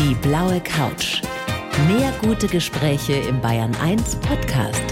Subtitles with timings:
[0.00, 1.20] Die blaue Couch.
[1.86, 4.82] Mehr gute Gespräche im Bayern 1 Podcast.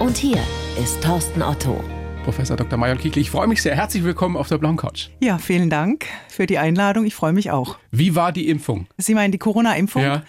[0.00, 0.42] Und hier
[0.82, 1.80] ist Thorsten Otto.
[2.24, 2.76] Professor Dr.
[2.76, 3.76] Major Kiekli, ich freue mich sehr.
[3.76, 5.10] Herzlich willkommen auf der blauen Couch.
[5.20, 7.04] Ja, vielen Dank für die Einladung.
[7.04, 7.78] Ich freue mich auch.
[7.92, 8.88] Wie war die Impfung?
[8.98, 10.02] Sie meinen die Corona-Impfung?
[10.02, 10.24] Ja.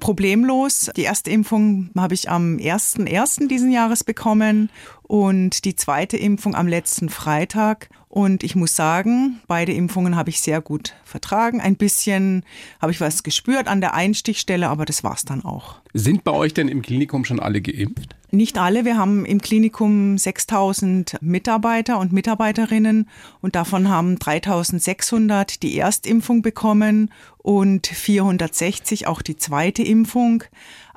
[0.00, 0.90] Problemlos.
[0.96, 3.48] Die erste Impfung habe ich am 1.1.
[3.48, 4.70] diesen Jahres bekommen
[5.06, 7.88] und die zweite Impfung am letzten Freitag.
[8.08, 11.60] Und ich muss sagen, beide Impfungen habe ich sehr gut vertragen.
[11.60, 12.44] Ein bisschen
[12.80, 15.76] habe ich was gespürt an der Einstichstelle, aber das war es dann auch.
[15.92, 18.16] Sind bei euch denn im Klinikum schon alle geimpft?
[18.30, 18.84] Nicht alle.
[18.84, 23.08] Wir haben im Klinikum 6000 Mitarbeiter und Mitarbeiterinnen
[23.40, 30.42] und davon haben 3600 die Erstimpfung bekommen und 460 auch die zweite Impfung.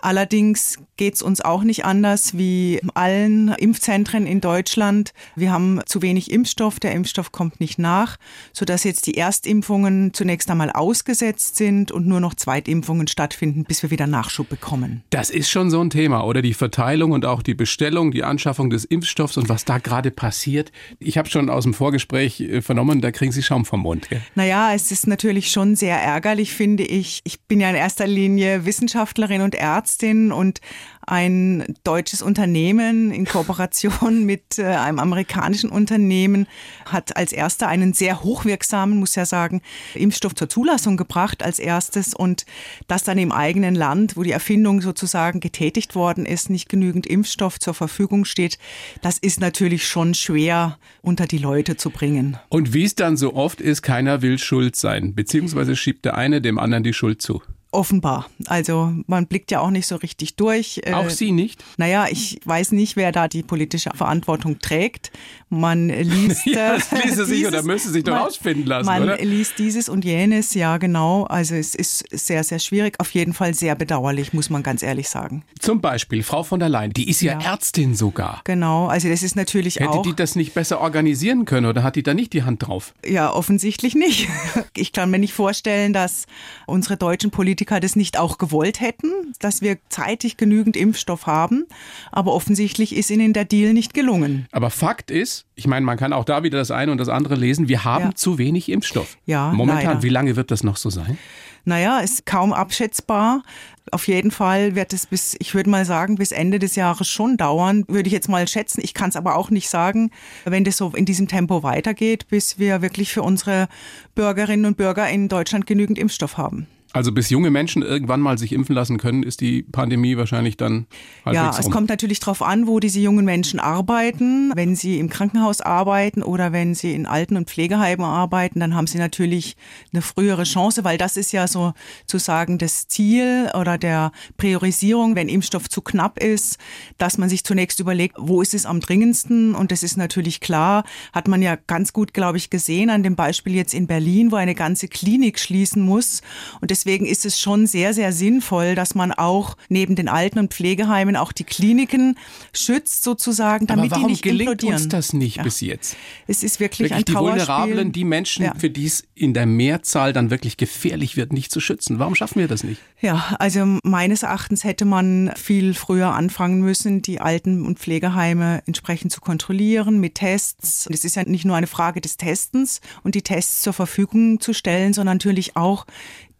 [0.02, 5.14] Allerdings geht es uns auch nicht anders wie allen Impfzentren in Deutschland.
[5.36, 8.18] Wir haben zu wenig Impfstoff, der Impfstoff kommt nicht nach,
[8.54, 13.92] sodass jetzt die Erstimpfungen zunächst einmal ausgesetzt sind und nur noch Zweitimpfungen stattfinden, bis wir
[13.92, 15.04] wieder Nachschub bekommen.
[15.10, 16.42] Das ist schon so ein Thema, oder?
[16.42, 20.72] Die Verteilung und auch die Bestellung, die Anschaffung des Impfstoffs und was da gerade passiert.
[21.00, 24.10] Ich habe schon aus dem Vorgespräch äh, vernommen, da kriegen Sie Schaum vom Mund.
[24.10, 24.22] Gell?
[24.36, 27.22] Naja, es ist natürlich schon sehr ärgerlich, finde ich.
[27.24, 29.89] Ich bin ja in erster Linie Wissenschaftlerin und Ärztin
[30.32, 30.62] und
[31.10, 36.48] ein deutsches Unternehmen in Kooperation mit äh, einem amerikanischen Unternehmen
[36.86, 39.62] hat als erster einen sehr hochwirksamen, muss ja sagen,
[39.96, 42.46] Impfstoff zur Zulassung gebracht als erstes und
[42.88, 47.60] das dann im eigenen Land, wo die Erfindung sozusagen getätigt worden ist, nicht genügend Impfstoff
[47.60, 48.60] zur Verfügung steht.
[49.02, 52.38] Das ist natürlich schon schwer unter die Leute zu bringen.
[52.50, 56.40] Und wie es dann so oft ist, keiner will schuld sein, beziehungsweise schiebt der eine
[56.40, 57.42] dem anderen die Schuld zu.
[57.72, 58.28] Offenbar.
[58.48, 60.82] Also man blickt ja auch nicht so richtig durch.
[60.92, 61.64] Auch äh, Sie nicht?
[61.78, 65.12] Naja, ich weiß nicht, wer da die politische Verantwortung trägt.
[65.50, 66.46] Man liest.
[66.46, 69.18] ja, das ließe sich oder müsste sich doch man, ausfinden lassen, man oder?
[69.18, 71.26] Liest dieses und jenes, ja genau.
[71.26, 73.00] Also es ist sehr, sehr schwierig.
[73.00, 75.44] Auf jeden Fall sehr bedauerlich, muss man ganz ehrlich sagen.
[75.60, 77.52] Zum Beispiel Frau von der Leyen, die ist ja, ja.
[77.52, 78.42] Ärztin sogar.
[78.46, 79.98] Genau, also das ist natürlich Hätte auch.
[80.00, 82.94] Hätte die das nicht besser organisieren können oder hat die da nicht die Hand drauf?
[83.06, 84.28] Ja, offensichtlich nicht.
[84.76, 86.26] Ich kann mir nicht vorstellen, dass
[86.66, 91.66] unsere deutschen Politiker das nicht auch gewollt hätten, dass wir zeitig genügend Impfstoff haben.
[92.12, 94.48] Aber offensichtlich ist ihnen der Deal nicht gelungen.
[94.52, 97.36] Aber Fakt ist, ich meine, man kann auch da wieder das eine und das andere
[97.36, 98.16] lesen, wir haben ja.
[98.16, 99.18] zu wenig Impfstoff.
[99.26, 100.04] Ja, Momentan, leider.
[100.04, 101.18] wie lange wird das noch so sein?
[101.66, 103.44] Naja, ist kaum abschätzbar.
[103.92, 107.38] Auf jeden Fall wird es bis, ich würde mal sagen, bis Ende des Jahres schon
[107.38, 108.82] dauern, würde ich jetzt mal schätzen.
[108.84, 110.12] Ich kann es aber auch nicht sagen,
[110.46, 113.68] wenn das so in diesem Tempo weitergeht, bis wir wirklich für unsere
[114.16, 116.68] Bürgerinnen und Bürger in Deutschland genügend Impfstoff haben.
[116.92, 120.88] Also bis junge Menschen irgendwann mal sich impfen lassen können, ist die Pandemie wahrscheinlich dann
[121.32, 121.72] Ja, es um.
[121.72, 124.52] kommt natürlich darauf an, wo diese jungen Menschen arbeiten.
[124.56, 128.88] Wenn sie im Krankenhaus arbeiten oder wenn sie in Alten- und Pflegeheimen arbeiten, dann haben
[128.88, 129.56] sie natürlich
[129.94, 135.70] eine frühere Chance, weil das ist ja sozusagen das Ziel oder der Priorisierung, wenn Impfstoff
[135.70, 136.58] zu knapp ist,
[136.98, 139.54] dass man sich zunächst überlegt, wo ist es am dringendsten?
[139.54, 140.84] Und das ist natürlich klar,
[141.14, 144.38] hat man ja ganz gut, glaube ich, gesehen an dem Beispiel jetzt in Berlin, wo
[144.38, 146.24] eine ganze Klinik schließen muss.
[146.62, 150.54] Und deswegen ist es schon sehr, sehr sinnvoll, dass man auch neben den Alten- und
[150.54, 152.18] Pflegeheimen auch die Kliniken
[152.54, 154.76] schützt sozusagen, damit die nicht gelingt implodieren.
[154.76, 155.44] uns das nicht Ja.
[155.44, 155.98] bis jetzt?
[156.28, 157.40] Es ist wirklich, Wirklich ein die Trauerspiel.
[157.48, 158.54] Vulnerablen, die Menschen, Ja.
[158.58, 162.00] für die es in der Mehrzahl dann wirklich gefährlich wird, nicht zu schützen.
[162.00, 162.82] Warum schaffen wir das nicht?
[163.02, 169.12] Ja, also meines Erachtens hätte man viel früher anfangen müssen, die Alten- und Pflegeheime entsprechend
[169.12, 170.88] zu kontrollieren mit Tests.
[170.88, 174.40] Und es ist ja nicht nur eine Frage des Testens und die Tests zur Verfügung
[174.40, 175.86] zu stellen, sondern natürlich auch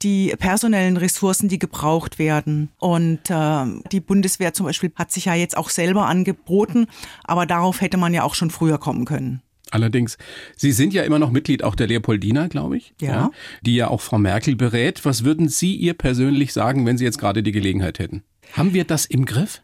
[0.02, 2.70] die personellen Ressourcen, die gebraucht werden.
[2.78, 6.88] Und äh, die Bundeswehr zum Beispiel hat sich ja jetzt auch selber angeboten,
[7.24, 9.42] aber darauf hätte man ja auch schon früher kommen können.
[9.72, 10.18] Allerdings,
[10.56, 12.94] Sie sind ja immer noch Mitglied auch der Leopoldina, glaube ich.
[13.00, 13.30] Ja.
[13.62, 15.06] Die ja auch Frau Merkel berät.
[15.06, 18.24] Was würden Sie ihr persönlich sagen, wenn Sie jetzt gerade die Gelegenheit hätten?
[18.54, 19.62] Haben wir das im Griff?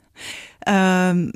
[0.68, 1.34] Ähm,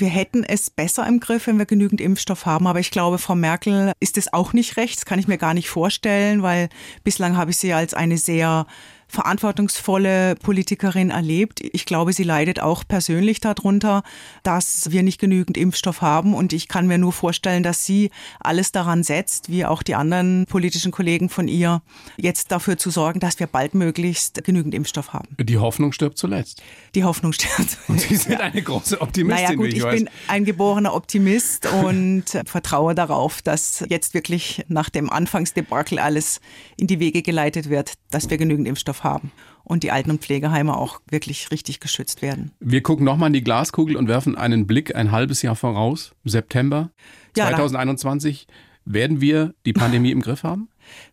[0.00, 2.66] wir hätten es besser im Griff, wenn wir genügend Impfstoff haben.
[2.66, 4.96] Aber ich glaube, Frau Merkel ist es auch nicht recht.
[4.96, 6.68] Das kann ich mir gar nicht vorstellen, weil
[7.04, 8.66] bislang habe ich sie als eine sehr
[9.08, 11.60] verantwortungsvolle Politikerin erlebt.
[11.60, 14.02] Ich glaube, sie leidet auch persönlich darunter,
[14.42, 16.34] dass wir nicht genügend Impfstoff haben.
[16.34, 18.10] Und ich kann mir nur vorstellen, dass sie
[18.40, 21.82] alles daran setzt, wie auch die anderen politischen Kollegen von ihr,
[22.16, 25.28] jetzt dafür zu sorgen, dass wir baldmöglichst genügend Impfstoff haben.
[25.38, 26.62] Die Hoffnung stirbt zuletzt.
[26.94, 27.78] Die Hoffnung stirbt.
[27.88, 32.24] Und Sie sind eine große Optimistin, Naja gut, ich, ich bin ein geborener Optimist und
[32.46, 36.40] vertraue darauf, dass jetzt wirklich nach dem Anfangsdebakel alles
[36.76, 39.32] in die Wege geleitet wird, dass wir genügend Impfstoff haben
[39.64, 42.52] und die Alten- und Pflegeheime auch wirklich richtig geschützt werden.
[42.60, 46.12] Wir gucken nochmal in die Glaskugel und werfen einen Blick ein halbes Jahr voraus.
[46.24, 46.90] September
[47.36, 48.46] Ja, da- 2021.
[48.88, 50.68] Werden wir die Pandemie im Griff haben?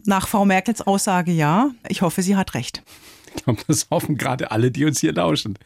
[0.05, 1.71] Nach Frau Merkels Aussage ja.
[1.89, 2.83] Ich hoffe, sie hat recht.
[3.35, 5.57] Ich glaube, das hoffen gerade alle, die uns hier lauschen.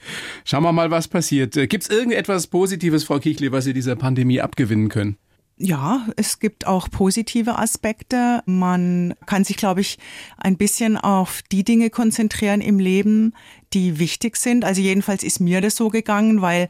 [0.45, 1.51] Schauen wir mal, was passiert.
[1.55, 5.17] Gibt es irgendetwas Positives, Frau Kichle, was Sie dieser Pandemie abgewinnen können?
[5.59, 8.43] Ja, es gibt auch positive Aspekte.
[8.45, 9.97] Man kann sich, glaube ich,
[10.37, 13.33] ein bisschen auf die Dinge konzentrieren im Leben,
[13.73, 14.65] die wichtig sind.
[14.65, 16.69] Also jedenfalls ist mir das so gegangen, weil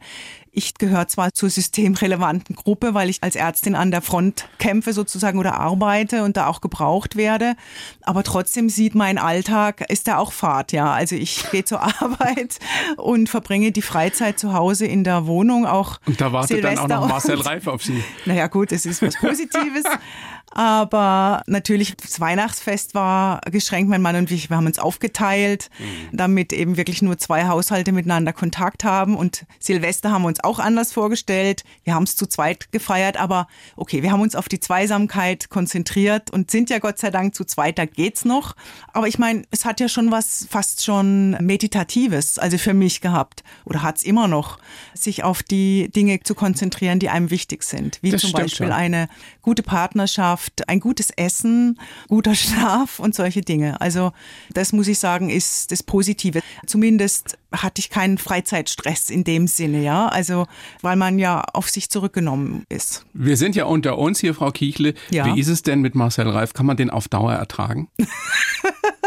[0.58, 5.38] ich gehöre zwar zur systemrelevanten Gruppe, weil ich als Ärztin an der Front kämpfe sozusagen
[5.38, 7.54] oder arbeite und da auch gebraucht werde,
[8.02, 10.92] aber trotzdem sieht mein Alltag, ist da auch Fahrt, ja.
[10.92, 12.58] Also ich gehe zur Arbeit
[12.96, 16.00] und verbringe die Freizeit zu Hause in der Wohnung auch.
[16.06, 18.02] Und da wartet Silvester dann auch noch Marcel Reif auf Sie.
[18.24, 19.84] Naja gut, es ist was Positives.
[20.58, 23.88] Aber natürlich, das Weihnachtsfest war geschränkt.
[23.88, 26.16] Mein Mann und ich, wir haben uns aufgeteilt, mhm.
[26.16, 29.16] damit eben wirklich nur zwei Haushalte miteinander Kontakt haben.
[29.16, 31.62] Und Silvester haben wir uns auch anders vorgestellt.
[31.84, 33.46] Wir haben es zu zweit gefeiert, aber
[33.76, 37.44] okay, wir haben uns auf die Zweisamkeit konzentriert und sind ja Gott sei Dank zu
[37.44, 38.56] zweit, da geht's noch.
[38.92, 43.44] Aber ich meine, es hat ja schon was fast schon Meditatives, also für mich gehabt.
[43.64, 44.58] Oder hat's immer noch,
[44.92, 48.00] sich auf die Dinge zu konzentrieren, die einem wichtig sind.
[48.02, 48.72] Wie das zum Beispiel schon.
[48.72, 49.08] eine
[49.40, 51.78] gute Partnerschaft Partnerschaft, ein gutes Essen,
[52.08, 53.80] guter Schlaf und solche Dinge.
[53.80, 54.12] Also
[54.52, 56.40] das muss ich sagen, ist das Positive.
[56.66, 60.08] Zumindest hatte ich keinen Freizeitstress in dem Sinne, ja.
[60.08, 60.46] Also
[60.82, 63.04] weil man ja auf sich zurückgenommen ist.
[63.12, 64.94] Wir sind ja unter uns hier, Frau Kichle.
[65.10, 65.26] Ja.
[65.26, 66.52] Wie ist es denn mit Marcel Reif?
[66.52, 67.88] Kann man den auf Dauer ertragen?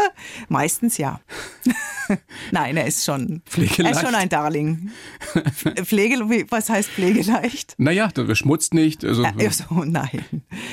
[0.48, 1.20] Meistens ja.
[2.50, 4.90] Nein, er ist schon, er ist schon ein Darling.
[5.84, 6.18] Pflege,
[6.50, 7.74] was heißt pflegeleicht?
[7.78, 9.04] Naja, du schmutzt nicht.
[9.04, 10.24] Also, äh, so, nein.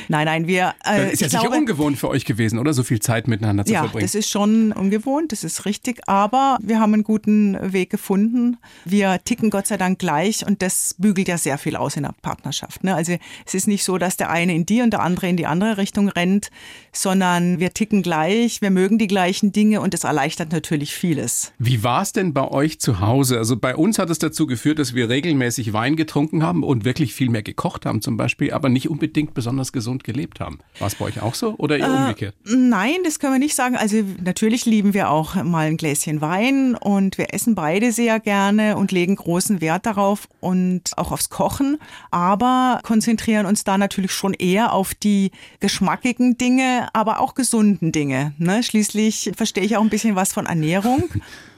[0.07, 0.73] Nein, nein, wir.
[0.83, 2.73] Äh, das ist ja sicher glaube, ungewohnt für euch gewesen, oder?
[2.73, 4.01] So viel Zeit miteinander zu ja, verbringen.
[4.01, 6.01] Ja, das ist schon ungewohnt, das ist richtig.
[6.07, 8.57] Aber wir haben einen guten Weg gefunden.
[8.85, 12.13] Wir ticken Gott sei Dank gleich und das bügelt ja sehr viel aus in der
[12.21, 12.83] Partnerschaft.
[12.83, 12.95] Ne?
[12.95, 15.45] Also es ist nicht so, dass der eine in die und der andere in die
[15.45, 16.49] andere Richtung rennt,
[16.91, 21.51] sondern wir ticken gleich, wir mögen die gleichen Dinge und das erleichtert natürlich vieles.
[21.57, 23.37] Wie war es denn bei euch zu Hause?
[23.37, 27.13] Also bei uns hat es dazu geführt, dass wir regelmäßig Wein getrunken haben und wirklich
[27.13, 30.59] viel mehr gekocht haben zum Beispiel, aber nicht unbedingt besonders gesund gelebt haben.
[30.79, 32.35] War es bei euch auch so oder eher äh, umgekehrt?
[32.43, 33.75] Nein, das können wir nicht sagen.
[33.75, 38.77] Also natürlich lieben wir auch mal ein Gläschen Wein und wir essen beide sehr gerne
[38.77, 41.77] und legen großen Wert darauf und auch aufs Kochen,
[42.11, 48.33] aber konzentrieren uns da natürlich schon eher auf die geschmackigen Dinge, aber auch gesunden Dinge.
[48.37, 48.63] Ne?
[48.63, 51.09] Schließlich verstehe ich auch ein bisschen was von Ernährung.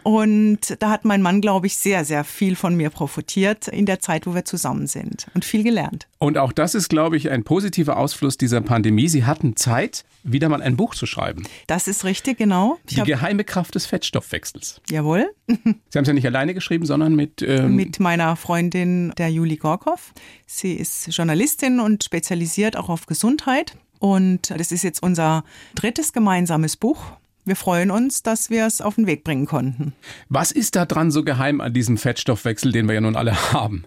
[0.03, 4.00] Und da hat mein Mann, glaube ich, sehr, sehr viel von mir profitiert in der
[4.00, 6.07] Zeit, wo wir zusammen sind und viel gelernt.
[6.18, 9.07] Und auch das ist, glaube ich, ein positiver Ausfluss dieser Pandemie.
[9.07, 11.44] Sie hatten Zeit, wieder mal ein Buch zu schreiben.
[11.68, 12.79] Das ist richtig, genau.
[12.88, 14.81] Ich Die geheime Kraft des Fettstoffwechsels.
[14.89, 15.29] Jawohl.
[15.47, 17.41] Sie haben es ja nicht alleine geschrieben, sondern mit...
[17.41, 20.13] Ähm mit meiner Freundin, der Juli Gorkow.
[20.47, 23.75] Sie ist Journalistin und spezialisiert auch auf Gesundheit.
[24.00, 25.44] Und das ist jetzt unser
[25.75, 27.03] drittes gemeinsames Buch
[27.45, 29.93] wir freuen uns, dass wir es auf den Weg bringen konnten.
[30.29, 33.85] Was ist da dran so geheim an diesem Fettstoffwechsel, den wir ja nun alle haben?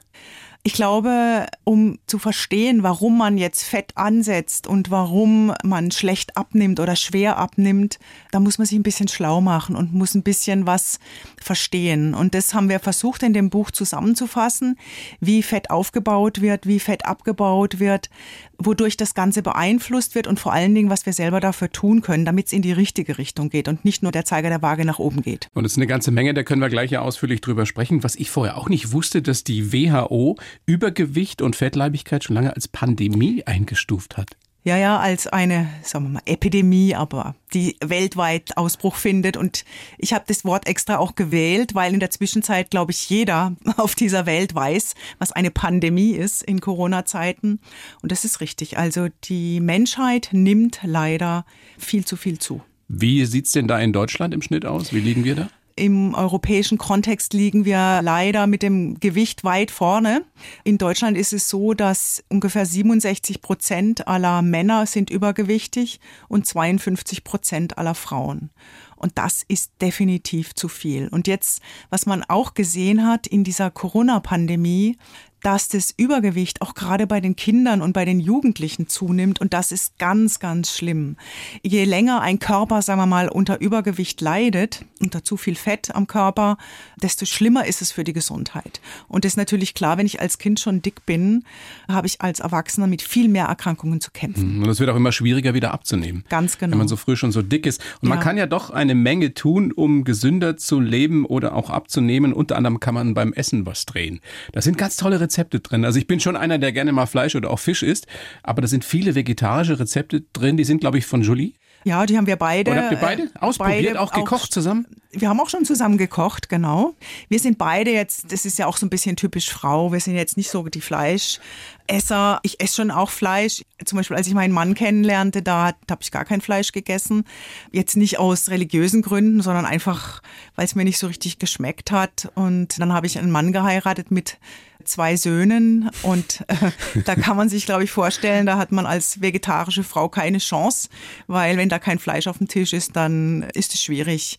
[0.67, 6.81] Ich glaube, um zu verstehen, warum man jetzt Fett ansetzt und warum man schlecht abnimmt
[6.81, 7.99] oder schwer abnimmt,
[8.31, 11.01] da muss man sich ein bisschen schlau machen und muss ein bisschen was
[11.39, 12.15] verstehen.
[12.15, 14.79] Und das haben wir versucht in dem Buch zusammenzufassen,
[15.21, 18.09] wie Fett aufgebaut wird, wie Fett abgebaut wird,
[18.57, 22.25] wodurch das Ganze beeinflusst wird und vor allen Dingen, was wir selber dafür tun können,
[22.25, 24.99] damit es in die richtige Richtung geht und nicht nur der Zeiger der Waage nach
[24.99, 25.51] oben geht.
[25.53, 28.03] Und es ist eine ganze Menge, da können wir gleich ja ausführlich drüber sprechen.
[28.03, 32.69] Was ich vorher auch nicht wusste, dass die WHO Übergewicht und Fettleibigkeit schon lange als
[32.69, 34.37] Pandemie eingestuft hat.
[34.67, 39.37] Ja, ja, als eine, sagen wir mal, Epidemie, aber die weltweit Ausbruch findet.
[39.37, 39.67] Und
[39.99, 43.95] ich habe das Wort extra auch gewählt, weil in der Zwischenzeit, glaube ich, jeder auf
[43.95, 47.61] dieser Welt weiß, was eine Pandemie ist in Corona-Zeiten.
[48.01, 48.79] Und das ist richtig.
[48.79, 51.45] Also die Menschheit nimmt leider
[51.77, 52.63] viel zu viel zu.
[52.89, 54.95] Wie sieht's denn da in Deutschland im Schnitt aus?
[54.95, 55.49] Wie liegen wir da?
[55.77, 60.25] Im europäischen Kontext liegen wir leider mit dem Gewicht weit vorne.
[60.63, 67.25] In Deutschland ist es so, dass ungefähr 67 Prozent aller Männer sind übergewichtig und 52
[67.25, 68.51] Prozent aller Frauen.
[68.95, 71.09] Und das ist definitiv zu viel.
[71.09, 74.97] Und jetzt, was man auch gesehen hat in dieser Corona-Pandemie,
[75.45, 79.43] dass das Übergewicht auch gerade bei den Kindern und bei den Jugendlichen zunimmt.
[79.43, 81.17] Und das ist ganz, ganz schlimm.
[81.63, 86.07] Je länger ein Körper, sagen wir mal, unter Übergewicht leidet, unter zu viel Fett am
[86.07, 86.57] Körper,
[87.03, 88.81] desto schlimmer ist es für die Gesundheit.
[89.07, 91.45] Und das ist natürlich klar, wenn ich als Kind schon dick bin,
[91.89, 94.57] habe ich als Erwachsener mit viel mehr Erkrankungen zu kämpfen.
[94.57, 94.63] Mhm.
[94.63, 96.25] Und es wird auch immer schwieriger wieder abzunehmen.
[96.31, 96.73] Ganz genau.
[96.73, 97.83] Wenn man so früh schon so dick ist.
[98.01, 98.15] Und ja.
[98.15, 102.33] man kann ja doch eine Menge tun, um gesünder zu leben oder auch abzunehmen.
[102.33, 104.21] Unter anderem kann man beim Essen was drehen.
[104.53, 105.34] Das sind ganz tolle Rezepte.
[105.35, 105.85] Rezepte drin.
[105.85, 108.07] Also ich bin schon einer, der gerne mal Fleisch oder auch Fisch isst,
[108.43, 111.55] aber da sind viele vegetarische Rezepte drin, die sind, glaube ich, von Julie.
[111.87, 112.71] Ja, die haben wir beide.
[112.71, 114.87] Oder habt ihr beide ausprobiert, beide auch gekocht auch, zusammen?
[115.11, 116.95] Wir haben auch schon zusammen gekocht, genau.
[117.29, 120.15] Wir sind beide jetzt, das ist ja auch so ein bisschen typisch Frau, wir sind
[120.15, 122.41] jetzt nicht so die Fleischesser.
[122.43, 123.65] Ich esse schon auch Fleisch.
[123.85, 127.25] Zum Beispiel, als ich meinen Mann kennenlernte, da habe ich gar kein Fleisch gegessen.
[127.71, 130.23] Jetzt nicht aus religiösen Gründen, sondern einfach,
[130.57, 132.33] weil es mir nicht so richtig geschmeckt hat.
[132.35, 134.39] Und dann habe ich einen Mann geheiratet mit
[134.85, 136.71] zwei Söhnen und äh,
[137.05, 140.89] da kann man sich, glaube ich, vorstellen, da hat man als vegetarische Frau keine Chance,
[141.27, 144.39] weil wenn da kein Fleisch auf dem Tisch ist, dann ist es schwierig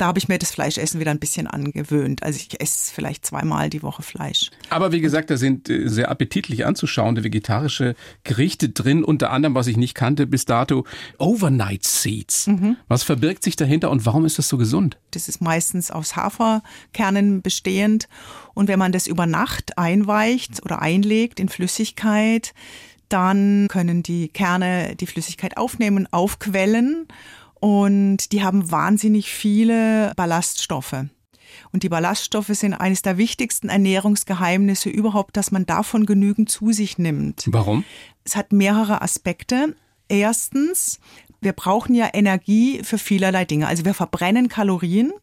[0.00, 2.22] da habe ich mir das Fleischessen wieder ein bisschen angewöhnt.
[2.22, 4.50] Also ich esse vielleicht zweimal die Woche Fleisch.
[4.70, 9.04] Aber wie gesagt, da sind äh, sehr appetitlich anzuschauende vegetarische Gerichte drin.
[9.04, 10.84] Unter anderem, was ich nicht kannte bis dato,
[11.18, 12.46] Overnight Seeds.
[12.46, 12.76] Mhm.
[12.88, 14.98] Was verbirgt sich dahinter und warum ist das so gesund?
[15.10, 18.08] Das ist meistens aus Haferkernen bestehend.
[18.54, 22.54] Und wenn man das über Nacht einweicht oder einlegt in Flüssigkeit,
[23.08, 27.06] dann können die Kerne die Flüssigkeit aufnehmen, aufquellen
[27.64, 31.06] und die haben wahnsinnig viele Ballaststoffe.
[31.72, 36.98] Und die Ballaststoffe sind eines der wichtigsten Ernährungsgeheimnisse überhaupt, dass man davon genügend zu sich
[36.98, 37.44] nimmt.
[37.46, 37.84] Warum?
[38.22, 39.74] Es hat mehrere Aspekte.
[40.10, 41.00] Erstens,
[41.40, 43.66] wir brauchen ja Energie für vielerlei Dinge.
[43.66, 45.14] Also wir verbrennen Kalorien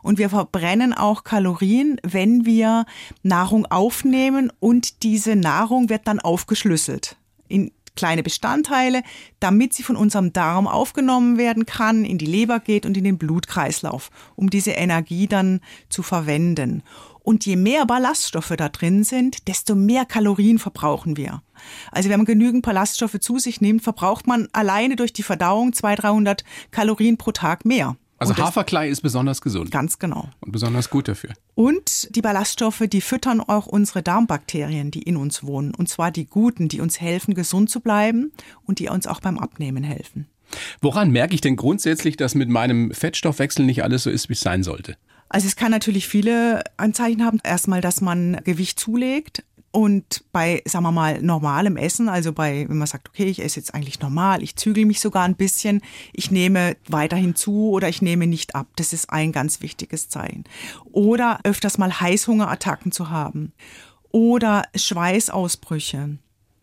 [0.00, 2.86] und wir verbrennen auch Kalorien, wenn wir
[3.24, 7.16] Nahrung aufnehmen und diese Nahrung wird dann aufgeschlüsselt
[7.48, 9.02] in kleine Bestandteile,
[9.40, 13.18] damit sie von unserem Darm aufgenommen werden kann, in die Leber geht und in den
[13.18, 16.84] Blutkreislauf, um diese Energie dann zu verwenden.
[17.24, 21.42] Und je mehr Ballaststoffe da drin sind, desto mehr Kalorien verbrauchen wir.
[21.90, 26.04] Also wenn man genügend Ballaststoffe zu sich nimmt, verbraucht man alleine durch die Verdauung 200,
[26.04, 27.96] 300 Kalorien pro Tag mehr.
[28.18, 29.70] Also Haferklei ist besonders gesund.
[29.70, 30.28] Ganz genau.
[30.40, 31.30] Und besonders gut dafür.
[31.54, 35.74] Und die Ballaststoffe, die füttern auch unsere Darmbakterien, die in uns wohnen.
[35.74, 38.32] Und zwar die guten, die uns helfen, gesund zu bleiben
[38.64, 40.26] und die uns auch beim Abnehmen helfen.
[40.80, 44.40] Woran merke ich denn grundsätzlich, dass mit meinem Fettstoffwechsel nicht alles so ist, wie es
[44.40, 44.96] sein sollte?
[45.28, 47.38] Also es kann natürlich viele Anzeichen haben.
[47.44, 52.78] Erstmal, dass man Gewicht zulegt, und bei, sagen wir mal, normalem Essen, also bei, wenn
[52.78, 55.82] man sagt, okay, ich esse jetzt eigentlich normal, ich zügel mich sogar ein bisschen,
[56.12, 60.44] ich nehme weiterhin zu oder ich nehme nicht ab, das ist ein ganz wichtiges Zeichen.
[60.90, 63.52] Oder öfters mal Heißhungerattacken zu haben.
[64.10, 66.18] Oder Schweißausbrüche.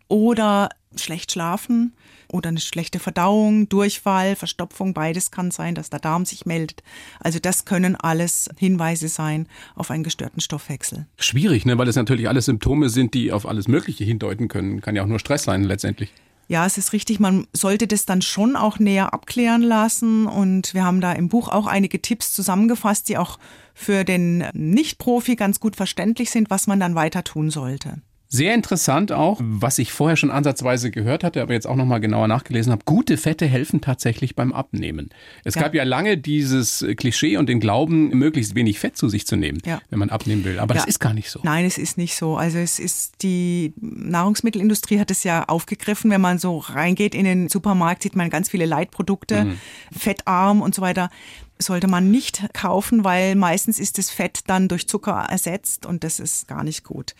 [0.08, 1.92] Oder schlecht schlafen
[2.30, 6.82] oder eine schlechte Verdauung, Durchfall, Verstopfung, beides kann sein, dass der Darm sich meldet.
[7.20, 11.06] Also das können alles Hinweise sein auf einen gestörten Stoffwechsel.
[11.18, 11.78] Schwierig, ne?
[11.78, 14.80] weil das natürlich alles Symptome sind, die auf alles Mögliche hindeuten können.
[14.80, 16.12] Kann ja auch nur Stress sein letztendlich.
[16.48, 17.18] Ja, es ist richtig.
[17.18, 20.26] Man sollte das dann schon auch näher abklären lassen.
[20.26, 23.38] Und wir haben da im Buch auch einige Tipps zusammengefasst, die auch
[23.74, 28.00] für den Nicht-Profi ganz gut verständlich sind, was man dann weiter tun sollte.
[28.28, 32.26] Sehr interessant auch, was ich vorher schon ansatzweise gehört hatte, aber jetzt auch nochmal genauer
[32.26, 32.82] nachgelesen habe.
[32.84, 35.10] Gute Fette helfen tatsächlich beim Abnehmen.
[35.44, 35.62] Es ja.
[35.62, 39.62] gab ja lange dieses Klischee und den Glauben, möglichst wenig Fett zu sich zu nehmen,
[39.64, 39.80] ja.
[39.90, 40.58] wenn man abnehmen will.
[40.58, 40.80] Aber ja.
[40.80, 41.40] das ist gar nicht so.
[41.44, 42.36] Nein, es ist nicht so.
[42.36, 46.10] Also es ist die Nahrungsmittelindustrie hat es ja aufgegriffen.
[46.10, 49.58] Wenn man so reingeht in den Supermarkt, sieht man ganz viele Leitprodukte, mhm.
[49.96, 51.10] fettarm und so weiter
[51.58, 56.20] sollte man nicht kaufen, weil meistens ist das Fett dann durch Zucker ersetzt und das
[56.20, 57.14] ist gar nicht gut.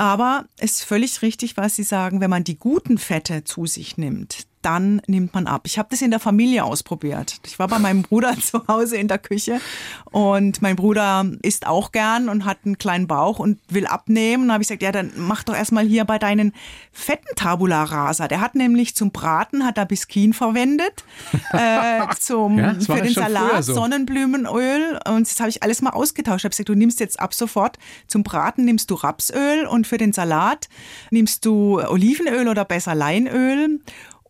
[0.00, 3.98] Aber es ist völlig richtig, was Sie sagen, wenn man die guten Fette zu sich
[3.98, 5.62] nimmt, dann nimmt man ab.
[5.64, 7.40] Ich habe das in der Familie ausprobiert.
[7.46, 9.60] Ich war bei meinem Bruder zu Hause in der Küche
[10.10, 14.48] und mein Bruder isst auch gern und hat einen kleinen Bauch und will abnehmen.
[14.48, 16.52] Da habe ich gesagt, ja, dann mach doch erstmal hier bei deinen
[16.92, 18.28] fetten Tabula rasa.
[18.28, 21.04] Der hat nämlich zum Braten hat er Biskin verwendet,
[21.52, 23.74] äh, zum, ja, für den Salat so.
[23.74, 26.40] Sonnenblumenöl und das habe ich alles mal ausgetauscht.
[26.40, 29.98] Ich habe gesagt, du nimmst jetzt ab sofort zum Braten nimmst du Rapsöl und für
[29.98, 30.68] den Salat
[31.10, 33.80] nimmst du Olivenöl oder besser Leinöl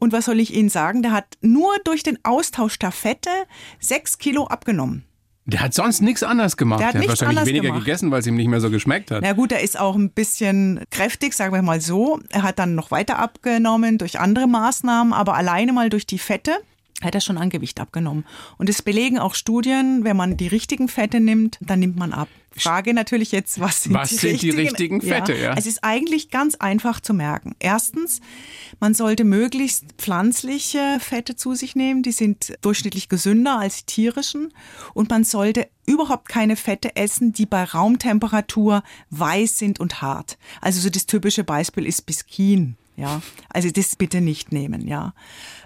[0.01, 1.03] und was soll ich Ihnen sagen?
[1.03, 3.31] Der hat nur durch den Austausch der Fette
[3.79, 5.05] sechs Kilo abgenommen.
[5.47, 6.81] Der hat sonst nichts anders gemacht.
[6.81, 7.85] Der hat, der hat wahrscheinlich weniger gemacht.
[7.85, 9.23] gegessen, weil es ihm nicht mehr so geschmeckt hat.
[9.23, 12.21] Na gut, er ist auch ein bisschen kräftig, sagen wir mal so.
[12.31, 16.53] Er hat dann noch weiter abgenommen durch andere Maßnahmen, aber alleine mal durch die Fette
[17.01, 18.25] hat er schon an Gewicht abgenommen.
[18.59, 22.29] Und es belegen auch Studien, wenn man die richtigen Fette nimmt, dann nimmt man ab.
[22.53, 24.57] Frage natürlich jetzt, was sind, was die, sind richtigen?
[24.57, 25.35] die richtigen Fette?
[25.35, 25.41] Ja.
[25.41, 25.55] ja.
[25.57, 27.55] Es ist eigentlich ganz einfach zu merken.
[27.61, 28.21] Erstens,
[28.81, 32.03] man sollte möglichst pflanzliche Fette zu sich nehmen.
[32.03, 34.53] Die sind durchschnittlich gesünder als die tierischen.
[34.95, 40.37] Und man sollte überhaupt keine Fette essen, die bei Raumtemperatur weiß sind und hart.
[40.61, 42.77] Also so das typische Beispiel ist Biskin.
[43.01, 45.15] Ja, also das bitte nicht nehmen, ja,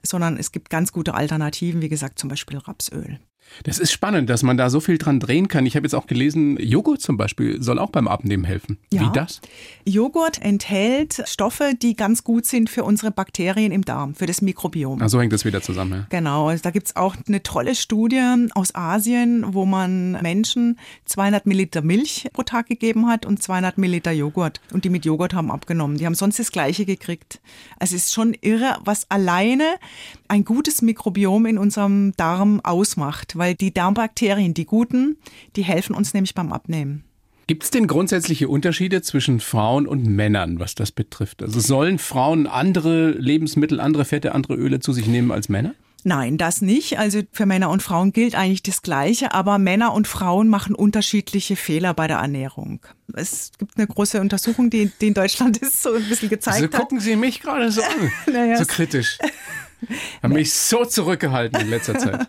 [0.04, 3.18] sondern es gibt ganz gute Alternativen, wie gesagt, zum Beispiel Rapsöl.
[3.62, 5.64] Das ist spannend, dass man da so viel dran drehen kann.
[5.64, 8.78] Ich habe jetzt auch gelesen, Joghurt zum Beispiel soll auch beim Abnehmen helfen.
[8.92, 9.02] Ja.
[9.02, 9.40] Wie das?
[9.84, 15.00] Joghurt enthält Stoffe, die ganz gut sind für unsere Bakterien im Darm, für das Mikrobiom.
[15.00, 15.92] Ach, so hängt das wieder zusammen.
[15.92, 16.06] Ja.
[16.10, 21.46] Genau, also da gibt es auch eine tolle Studie aus Asien, wo man Menschen 200
[21.46, 24.60] Milliliter Milch pro Tag gegeben hat und 200 Milliliter Joghurt.
[24.72, 25.98] Und die mit Joghurt haben abgenommen.
[25.98, 27.40] Die haben sonst das Gleiche gekriegt.
[27.78, 29.74] Also es ist schon irre, was alleine
[30.28, 35.16] ein gutes Mikrobiom in unserem Darm ausmacht, weil die Darmbakterien, die guten,
[35.56, 37.04] die helfen uns nämlich beim Abnehmen.
[37.46, 41.42] Gibt es denn grundsätzliche Unterschiede zwischen Frauen und Männern, was das betrifft?
[41.42, 45.74] Also sollen Frauen andere Lebensmittel, andere Fette, andere Öle zu sich nehmen als Männer?
[46.04, 46.98] Nein, das nicht.
[46.98, 51.56] Also für Männer und Frauen gilt eigentlich das Gleiche, aber Männer und Frauen machen unterschiedliche
[51.56, 52.80] Fehler bei der Ernährung.
[53.14, 56.66] Es gibt eine große Untersuchung, die, die in Deutschland ist, so ein bisschen gezeigt also,
[56.66, 56.80] hat.
[56.80, 59.18] gucken Sie mich gerade so an, naja, so kritisch.
[60.22, 62.28] Haben mich so zurückgehalten in letzter Zeit.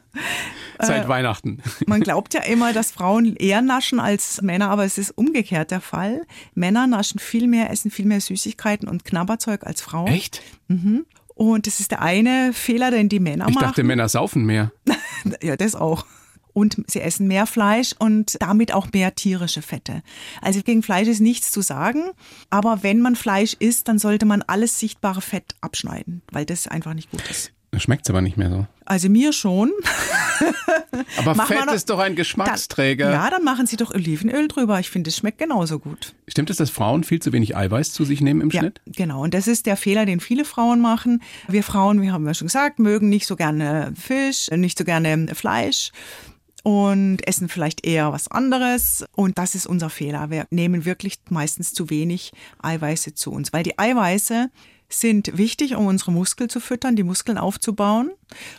[0.79, 1.61] Seit äh, Weihnachten.
[1.87, 5.81] Man glaubt ja immer, dass Frauen eher naschen als Männer, aber es ist umgekehrt der
[5.81, 6.21] Fall.
[6.53, 10.07] Männer naschen viel mehr, essen viel mehr Süßigkeiten und Knabberzeug als Frauen.
[10.07, 10.41] Echt?
[10.67, 11.05] Mhm.
[11.35, 13.65] Und das ist der eine Fehler, den die Männer ich machen.
[13.65, 14.71] Ich dachte, Männer saufen mehr.
[15.41, 16.05] ja, das auch.
[16.53, 20.01] Und sie essen mehr Fleisch und damit auch mehr tierische Fette.
[20.41, 22.03] Also gegen Fleisch ist nichts zu sagen.
[22.49, 26.93] Aber wenn man Fleisch isst, dann sollte man alles sichtbare Fett abschneiden, weil das einfach
[26.93, 27.51] nicht gut ist.
[27.77, 28.67] Schmeckt es aber nicht mehr so.
[28.85, 29.71] Also mir schon.
[31.17, 33.05] Aber Fett ist doch ein Geschmacksträger.
[33.05, 34.79] Dann, ja, dann machen Sie doch Olivenöl drüber.
[34.79, 36.13] Ich finde, es schmeckt genauso gut.
[36.27, 38.81] Stimmt es, dass Frauen viel zu wenig Eiweiß zu sich nehmen im ja, Schnitt?
[38.85, 41.21] Genau, und das ist der Fehler, den viele Frauen machen.
[41.47, 45.33] Wir Frauen, wir haben ja schon gesagt, mögen nicht so gerne Fisch, nicht so gerne
[45.35, 45.91] Fleisch
[46.65, 49.05] und essen vielleicht eher was anderes.
[49.13, 50.31] Und das ist unser Fehler.
[50.31, 54.49] Wir nehmen wirklich meistens zu wenig Eiweiße zu uns, weil die Eiweiße
[54.89, 58.11] sind wichtig, um unsere Muskeln zu füttern, die Muskeln aufzubauen.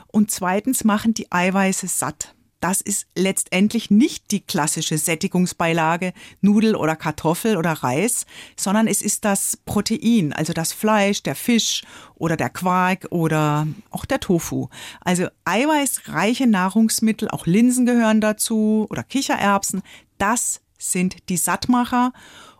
[0.06, 2.34] Und zweitens machen die Eiweiße satt.
[2.60, 8.24] Das ist letztendlich nicht die klassische Sättigungsbeilage Nudel oder Kartoffel oder Reis,
[8.56, 14.06] sondern es ist das Protein, also das Fleisch, der Fisch oder der Quark oder auch
[14.06, 14.68] der Tofu.
[15.02, 19.82] Also eiweißreiche Nahrungsmittel, auch Linsen gehören dazu oder Kichererbsen,
[20.16, 22.12] das sind die Sattmacher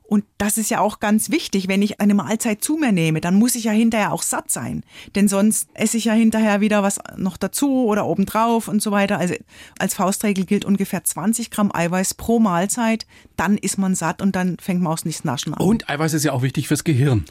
[0.08, 3.34] und das ist ja auch ganz wichtig, wenn ich eine Mahlzeit zu mir nehme, dann
[3.34, 4.84] muss ich ja hinterher auch satt sein.
[5.14, 9.18] Denn sonst esse ich ja hinterher wieder was noch dazu oder obendrauf und so weiter.
[9.18, 9.34] Also
[9.78, 13.06] als Faustregel gilt ungefähr 20 Gramm Eiweiß pro Mahlzeit.
[13.36, 15.60] Dann ist man satt und dann fängt man aus nichts Naschen an.
[15.60, 17.24] Und Eiweiß ist ja auch wichtig fürs Gehirn.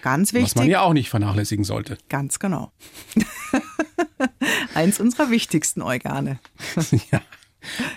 [0.00, 0.52] Ganz wichtig.
[0.52, 1.96] Was man ja auch nicht vernachlässigen sollte.
[2.08, 2.72] Ganz genau.
[4.74, 6.38] Eins unserer wichtigsten Organe.
[7.12, 7.20] ja.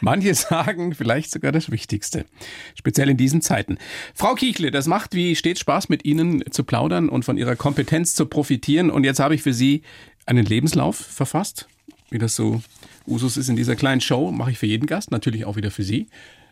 [0.01, 2.25] Manche sagen vielleicht sogar das Wichtigste,
[2.75, 3.77] speziell in diesen Zeiten.
[4.13, 8.15] Frau Kiechle, das macht wie stets Spaß, mit Ihnen zu plaudern und von Ihrer Kompetenz
[8.15, 8.89] zu profitieren.
[8.89, 9.83] Und jetzt habe ich für Sie
[10.25, 11.67] einen Lebenslauf verfasst,
[12.09, 12.61] wie das so
[13.07, 15.83] Usus ist in dieser kleinen Show, mache ich für jeden Gast, natürlich auch wieder für
[15.83, 16.07] Sie.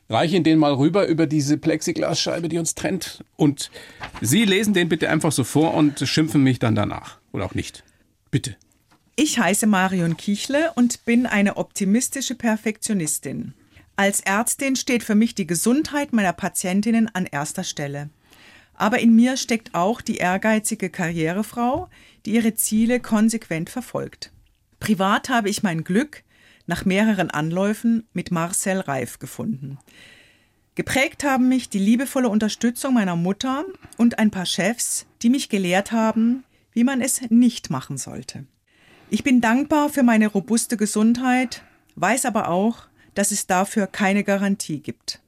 [0.10, 3.24] Reiche Ihnen den mal rüber über diese Plexiglasscheibe, die uns trennt.
[3.36, 3.72] Und
[4.22, 7.20] Sie lesen den bitte einfach so vor und schimpfen mich dann danach.
[7.32, 7.84] Oder auch nicht.
[8.30, 8.56] Bitte.
[9.16, 13.54] Ich heiße Marion Kichle und bin eine optimistische Perfektionistin.
[13.96, 18.10] Als Ärztin steht für mich die Gesundheit meiner Patientinnen an erster Stelle.
[18.74, 21.90] Aber in mir steckt auch die ehrgeizige Karrierefrau,
[22.26, 24.32] die ihre Ziele konsequent verfolgt.
[24.80, 26.24] Privat habe ich mein Glück
[26.66, 29.78] nach mehreren Anläufen mit Marcel Reif gefunden.
[30.74, 33.64] Geprägt haben mich die liebevolle Unterstützung meiner Mutter
[33.98, 38.48] und ein paar Chefs, die mich gelehrt haben, wie man es nicht machen sollte.
[39.14, 41.62] Ich bin dankbar für meine robuste Gesundheit,
[41.98, 45.22] weiß aber auch, dass es dafür keine Garantie gibt.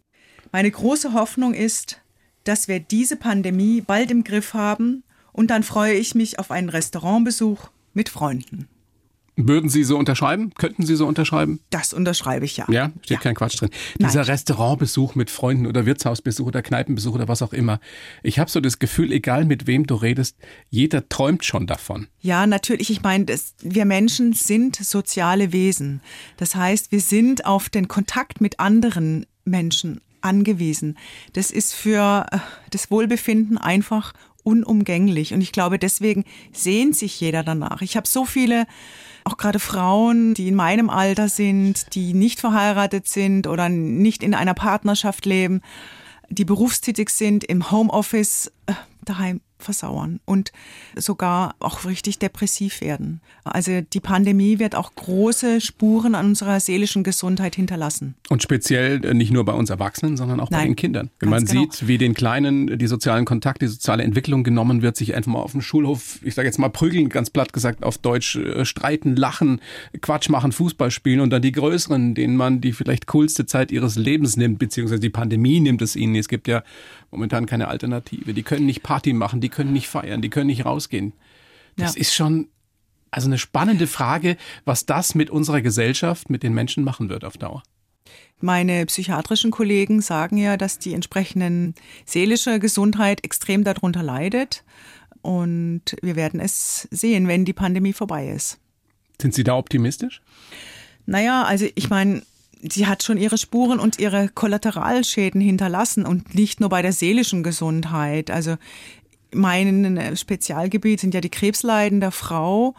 [0.51, 2.01] Meine große Hoffnung ist,
[2.45, 6.69] dass wir diese Pandemie bald im Griff haben und dann freue ich mich auf einen
[6.69, 8.67] Restaurantbesuch mit Freunden.
[9.37, 10.53] Würden Sie so unterschreiben?
[10.55, 11.59] Könnten Sie so unterschreiben?
[11.69, 12.65] Das unterschreibe ich ja.
[12.69, 13.19] Ja, steht ja.
[13.19, 13.69] kein Quatsch drin.
[13.99, 14.09] Nein.
[14.09, 17.79] Dieser Restaurantbesuch mit Freunden oder Wirtshausbesuch oder Kneipenbesuch oder was auch immer.
[18.23, 20.37] Ich habe so das Gefühl, egal mit wem du redest,
[20.69, 22.07] jeder träumt schon davon.
[22.21, 22.89] Ja, natürlich.
[22.89, 23.25] Ich meine,
[23.61, 26.01] wir Menschen sind soziale Wesen.
[26.37, 30.97] Das heißt, wir sind auf den Kontakt mit anderen Menschen angewiesen.
[31.33, 32.39] Das ist für äh,
[32.71, 35.33] das Wohlbefinden einfach unumgänglich.
[35.33, 37.81] Und ich glaube, deswegen sehnt sich jeder danach.
[37.81, 38.65] Ich habe so viele
[39.25, 44.33] auch gerade Frauen, die in meinem Alter sind, die nicht verheiratet sind oder nicht in
[44.33, 45.61] einer Partnerschaft leben,
[46.29, 50.51] die berufstätig sind, im Homeoffice äh, daheim versauern und
[50.95, 53.21] sogar auch richtig depressiv werden.
[53.43, 58.15] Also die Pandemie wird auch große Spuren an unserer seelischen Gesundheit hinterlassen.
[58.29, 61.09] Und speziell äh, nicht nur bei uns Erwachsenen, sondern auch Nein, bei den Kindern.
[61.19, 61.61] Wenn man genau.
[61.61, 65.39] sieht, wie den Kleinen die sozialen Kontakte, die soziale Entwicklung genommen wird, sich einfach mal
[65.39, 69.15] auf dem Schulhof, ich sage jetzt mal prügeln, ganz platt gesagt auf Deutsch, äh, streiten,
[69.15, 69.61] lachen,
[70.01, 73.95] Quatsch machen, Fußball spielen und dann die Größeren, denen man die vielleicht coolste Zeit ihres
[73.95, 76.15] Lebens nimmt, beziehungsweise die Pandemie nimmt es ihnen.
[76.15, 76.63] Es gibt ja
[77.15, 78.33] momentan keine Alternative.
[78.33, 81.13] Die können nicht Party machen, die können nicht feiern, die können nicht rausgehen.
[81.77, 82.01] Das ja.
[82.01, 82.47] ist schon
[83.11, 87.37] also eine spannende Frage, was das mit unserer Gesellschaft, mit den Menschen machen wird auf
[87.37, 87.63] Dauer.
[88.41, 91.75] Meine psychiatrischen Kollegen sagen ja, dass die entsprechenden
[92.05, 94.63] seelische Gesundheit extrem darunter leidet.
[95.21, 98.59] Und wir werden es sehen, wenn die Pandemie vorbei ist.
[99.19, 100.21] Sind Sie da optimistisch?
[101.05, 102.21] Naja, also ich meine,
[102.71, 107.43] sie hat schon ihre Spuren und ihre Kollateralschäden hinterlassen und nicht nur bei der seelischen
[107.43, 108.31] Gesundheit.
[108.31, 108.55] Also
[109.33, 112.75] mein Spezialgebiet sind ja die Krebsleiden der Frau.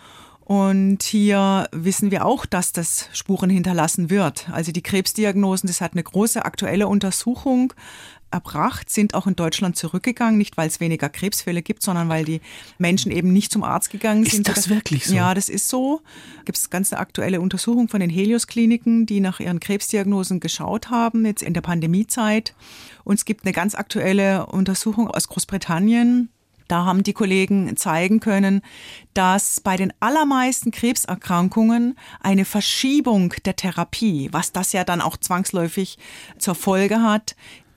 [0.46, 4.48] Und hier wissen wir auch, dass das Spuren hinterlassen wird.
[4.52, 7.72] Also die Krebsdiagnosen, das hat eine große aktuelle Untersuchung
[8.36, 12.40] erbracht, sind auch in Deutschland zurückgegangen, nicht weil es weniger Krebsfälle gibt, sondern weil die
[12.78, 14.48] Menschen eben nicht zum Arzt gegangen ist sind.
[14.48, 15.14] Ist das wirklich so?
[15.14, 16.02] Ja, das ist so.
[16.44, 21.24] Gibt es ganz eine aktuelle Untersuchung von den Helios-Kliniken, die nach ihren Krebsdiagnosen geschaut haben,
[21.24, 22.54] jetzt in der Pandemiezeit.
[23.04, 26.28] Und es gibt eine ganz aktuelle Untersuchung aus Großbritannien,
[26.68, 28.62] da haben die Kollegen zeigen können,
[29.14, 35.98] dass bei den allermeisten Krebserkrankungen eine Verschiebung der Therapie, was das ja dann auch zwangsläufig
[36.38, 37.36] zur Folge hat,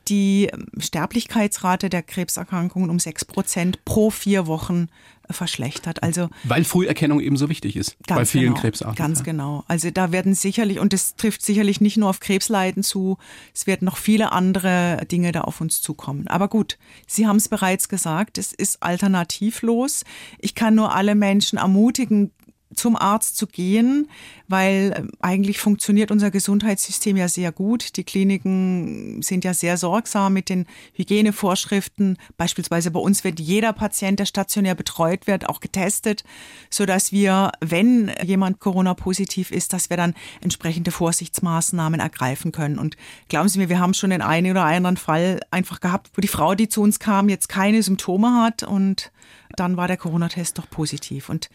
[0.10, 4.88] die Sterblichkeitsrate der Krebserkrankungen um sechs Prozent pro vier Wochen
[5.32, 6.02] verschlechtert.
[6.04, 8.96] Also weil Früherkennung eben so wichtig ist bei vielen genau, Krebsarten.
[8.96, 9.64] Ganz genau.
[9.68, 13.18] Also da werden sicherlich und das trifft sicherlich nicht nur auf Krebsleiden zu,
[13.54, 16.28] es werden noch viele andere Dinge da auf uns zukommen.
[16.28, 20.04] Aber gut, Sie haben es bereits gesagt, es ist alternativlos.
[20.40, 22.32] Ich kann nur alle Menschen ermutigen,
[22.76, 24.08] zum Arzt zu gehen,
[24.48, 27.98] weil ähm, eigentlich funktioniert unser Gesundheitssystem ja sehr gut.
[27.98, 32.18] Die Kliniken sind ja sehr sorgsam mit den Hygienevorschriften.
[32.38, 36.24] Beispielsweise bei uns wird jeder Patient, der stationär betreut wird, auch getestet,
[36.70, 42.78] so dass wir, wenn jemand Corona-positiv ist, dass wir dann entsprechende Vorsichtsmaßnahmen ergreifen können.
[42.78, 42.98] Und
[43.30, 46.28] glauben Sie mir, wir haben schon den einen oder anderen Fall einfach gehabt, wo die
[46.28, 49.12] Frau, die zu uns kam, jetzt keine Symptome hat und
[49.56, 51.30] dann war der Corona-Test doch positiv.
[51.30, 51.50] Und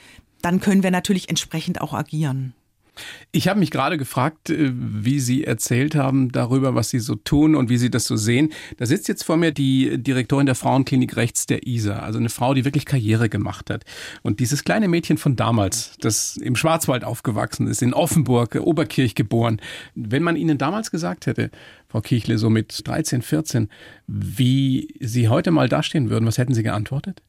[0.45, 2.55] dann können wir natürlich entsprechend auch agieren.
[3.33, 7.57] Ich habe mich gerade gefragt, äh, wie Sie erzählt haben darüber, was Sie so tun
[7.57, 8.53] und wie Sie das so sehen.
[8.77, 12.55] Da sitzt jetzt vor mir die Direktorin der Frauenklinik rechts der ISA, also eine Frau,
[12.55, 13.85] die wirklich Karriere gemacht hat.
[14.23, 19.61] Und dieses kleine Mädchen von damals, das im Schwarzwald aufgewachsen ist, in Offenburg, Oberkirch geboren,
[19.97, 21.51] wenn man Ihnen damals gesagt hätte,
[21.89, 23.69] Frau Kichle, so mit 13, 14,
[24.07, 27.23] wie Sie heute mal dastehen würden, was hätten Sie geantwortet?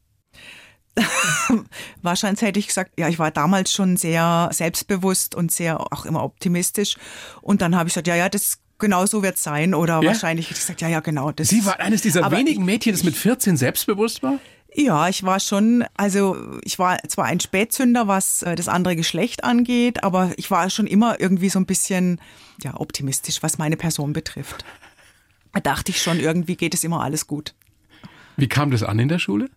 [2.02, 6.24] Wahrscheinlich hätte ich gesagt, ja, ich war damals schon sehr selbstbewusst und sehr auch immer
[6.24, 6.96] optimistisch.
[7.42, 9.74] Und dann habe ich gesagt, ja, ja, das genau so wird es sein.
[9.74, 10.08] Oder ja?
[10.08, 11.32] wahrscheinlich hätte ich gesagt, ja, ja, genau.
[11.32, 14.38] Das Sie war eines dieser wenigen Mädchen, das mit 14 selbstbewusst war?
[14.74, 19.42] Ja, ich war schon, also ich war zwar ein Spätzünder, was äh, das andere Geschlecht
[19.42, 22.20] angeht, aber ich war schon immer irgendwie so ein bisschen
[22.62, 24.64] ja, optimistisch, was meine Person betrifft.
[25.54, 27.54] Da dachte ich schon, irgendwie geht es immer alles gut.
[28.36, 29.48] Wie kam das an in der Schule?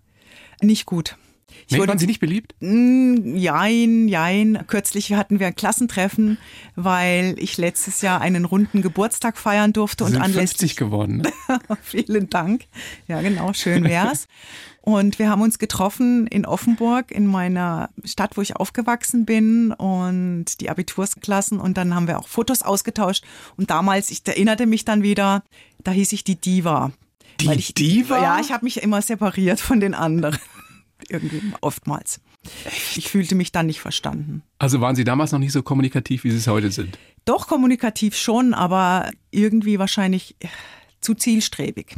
[0.62, 1.18] Nicht gut.
[1.68, 2.56] Ich nee, waren Sie nicht beliebt?
[2.62, 4.64] Jein, jein.
[4.68, 6.38] Kürzlich hatten wir ein Klassentreffen,
[6.76, 10.06] weil ich letztes Jahr einen runden Geburtstag feiern durfte.
[10.06, 11.18] Sie und 50 geworden.
[11.18, 11.32] Ne?
[11.82, 12.66] Vielen Dank.
[13.08, 14.28] Ja, genau, schön wär's.
[14.82, 20.46] Und wir haben uns getroffen in Offenburg, in meiner Stadt, wo ich aufgewachsen bin und
[20.62, 21.60] die Abitursklassen.
[21.60, 23.24] Und dann haben wir auch Fotos ausgetauscht.
[23.58, 25.44] Und damals, ich erinnerte mich dann wieder,
[25.84, 26.92] da hieß ich die Diva.
[27.42, 28.22] Die ich, Diva?
[28.22, 30.38] Ja, ich habe mich immer separiert von den anderen
[31.08, 32.22] irgendwie oftmals.
[32.96, 34.44] Ich fühlte mich dann nicht verstanden.
[34.60, 36.98] Also waren Sie damals noch nicht so kommunikativ, wie Sie es heute sind?
[37.26, 40.36] Doch kommunikativ schon, aber irgendwie wahrscheinlich
[41.02, 41.96] zu zielstrebig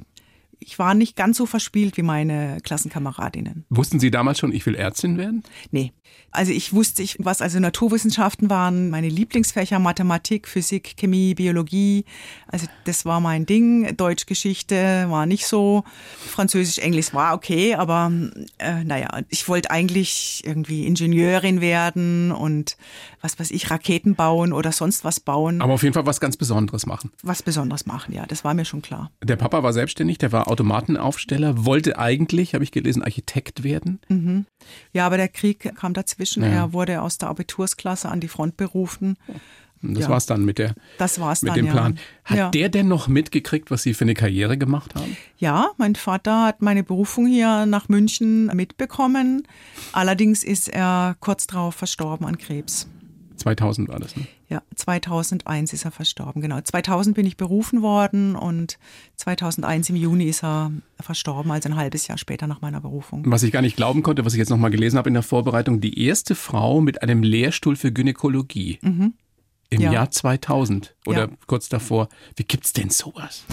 [0.62, 3.66] ich war nicht ganz so verspielt wie meine Klassenkameradinnen.
[3.70, 5.44] Wussten Sie damals schon, ich will Ärztin werden?
[5.72, 5.92] Nee.
[6.34, 12.06] Also ich wusste, ich, was also Naturwissenschaften waren, meine Lieblingsfächer Mathematik, Physik, Chemie, Biologie.
[12.48, 13.98] Also das war mein Ding.
[13.98, 15.84] Deutsch, Geschichte war nicht so.
[16.28, 18.12] Französisch, Englisch war okay, aber
[18.60, 22.78] äh, naja, ich wollte eigentlich irgendwie Ingenieurin werden und
[23.20, 25.62] was weiß ich, Raketen bauen oder sonst was bauen.
[25.62, 27.12] Aber auf jeden Fall was ganz Besonderes machen.
[27.24, 29.12] Was Besonderes machen, ja, das war mir schon klar.
[29.22, 34.00] Der Papa war selbstständig, der war Automatenaufsteller, wollte eigentlich, habe ich gelesen, Architekt werden.
[34.10, 34.46] Mhm.
[34.94, 36.44] Ja, aber der Krieg kam dazwischen.
[36.44, 36.50] Ja.
[36.50, 39.18] Er wurde aus der Abitursklasse an die Front berufen
[39.82, 40.10] Das ja.
[40.10, 41.72] war's dann mit der das war's mit dann, dem ja.
[41.72, 42.00] Plan.
[42.26, 42.50] Hat Ja.
[42.50, 45.18] der denn noch mitgekriegt, was Sie für eine Karriere gemacht haben?
[45.38, 49.48] Ja, mein Vater hat meine Berufung hier nach München mitbekommen.
[49.92, 52.88] Allerdings ist er kurz darauf verstorben an Krebs.
[53.42, 54.26] 2000 war das, ne?
[54.50, 56.60] Ja, 2001 ist er verstorben, genau.
[56.62, 58.78] 2000 bin ich berufen worden und
[59.18, 63.24] 2001 im Juni ist er verstorben, also ein halbes Jahr später nach meiner Berufung.
[63.28, 65.24] Was ich gar nicht glauben konnte, was ich jetzt noch mal gelesen habe in der
[65.24, 69.14] Vorbereitung, die erste Frau mit einem Lehrstuhl für Gynäkologie im Mhm.
[69.80, 69.92] Ja.
[69.94, 71.30] Jahr 2000 oder Ja.
[71.48, 72.10] kurz davor.
[72.36, 73.46] Wie gibt's denn sowas?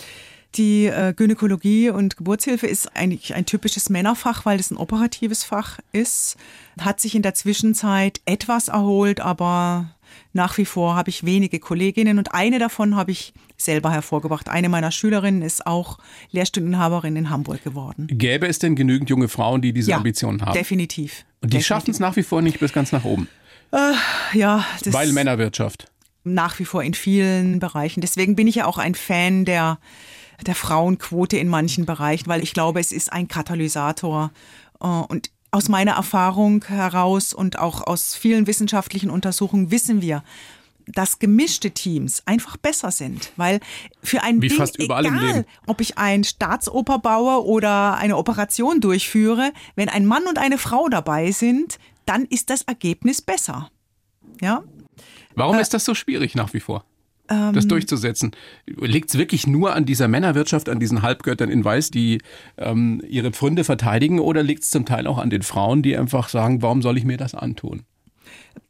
[0.55, 5.79] Die äh, Gynäkologie und Geburtshilfe ist eigentlich ein typisches Männerfach, weil es ein operatives Fach
[5.93, 6.37] ist.
[6.81, 9.91] Hat sich in der Zwischenzeit etwas erholt, aber
[10.33, 14.49] nach wie vor habe ich wenige Kolleginnen und eine davon habe ich selber hervorgebracht.
[14.49, 15.99] Eine meiner Schülerinnen ist auch
[16.31, 18.07] Lehrstundeninhaberin in Hamburg geworden.
[18.11, 20.55] Gäbe es denn genügend junge Frauen, die diese Ja, Ambitionen haben?
[20.55, 21.25] Definitiv.
[21.43, 23.29] Und die schaffen es nach wie vor nicht bis ganz nach oben,
[24.33, 25.91] Ja, das weil Männerwirtschaft.
[26.25, 28.01] nach wie vor in vielen Bereichen.
[28.01, 29.79] Deswegen bin ich ja auch ein Fan der,
[30.47, 34.31] der Frauenquote in manchen Bereichen, weil ich glaube, es ist ein Katalysator.
[34.81, 40.23] Äh, Und aus meiner Erfahrung heraus und auch aus vielen wissenschaftlichen Untersuchungen wissen wir,
[40.87, 43.61] dass gemischte Teams einfach besser sind, weil
[44.03, 48.81] für ein Wie Ding, fast überall egal, ob ich ein Staatsoper baue oder eine Operation
[48.81, 53.71] durchführe, wenn ein Mann und eine Frau dabei sind, dann ist das Ergebnis besser.
[54.41, 54.63] Ja,
[55.35, 56.85] Warum Äh, ist das so schwierig nach wie vor?
[57.29, 58.33] Ähm, das durchzusetzen.
[58.67, 62.21] Liegt es wirklich nur an dieser Männerwirtschaft, an diesen Halbgöttern in Weiß, die
[62.57, 66.29] ähm, ihre Pfründe verteidigen, oder liegt es zum Teil auch an den Frauen, die einfach
[66.29, 67.85] sagen, warum soll ich mir das antun?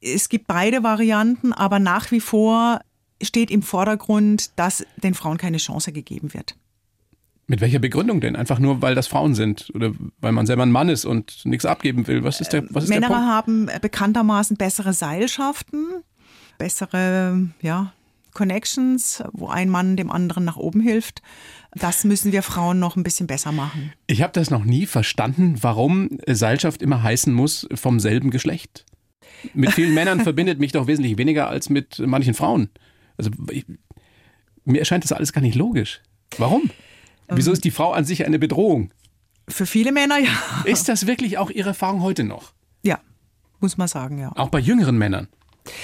[0.01, 2.81] es gibt beide Varianten, aber nach wie vor
[3.23, 6.57] steht im Vordergrund, dass den Frauen keine Chance gegeben wird.
[7.47, 8.37] Mit welcher Begründung denn?
[8.37, 11.65] Einfach nur, weil das Frauen sind oder weil man selber ein Mann ist und nichts
[11.65, 12.23] abgeben will.
[12.23, 13.29] Was ist der, was ist Männer der Punkt?
[13.31, 15.87] haben bekanntermaßen bessere Seilschaften,
[16.59, 17.93] bessere ja,
[18.39, 21.23] Connections, wo ein Mann dem anderen nach oben hilft.
[21.73, 23.93] Das müssen wir Frauen noch ein bisschen besser machen.
[24.07, 28.87] Ich habe das noch nie verstanden, warum Seilschaft immer heißen muss vom selben Geschlecht.
[29.55, 32.71] Mit vielen Männern verbindet mich doch wesentlich weniger als mit manchen Frauen.
[33.17, 33.67] Also ich,
[34.65, 36.01] mir erscheint das alles gar nicht logisch.
[36.39, 36.71] Warum?
[37.27, 38.93] Wieso ist die Frau an sich eine Bedrohung?
[39.49, 40.31] Für viele Männer, ja.
[40.65, 42.53] Ist das wirklich auch Ihre Erfahrung heute noch?
[42.85, 43.01] Ja,
[43.59, 44.31] muss man sagen, ja.
[44.37, 45.27] Auch bei jüngeren Männern?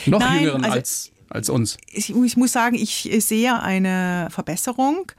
[0.06, 1.78] Noch Nein, jüngeren also- als, als uns?
[1.90, 5.12] ich, ich muss sagen, ich sehe eine Verbesserung.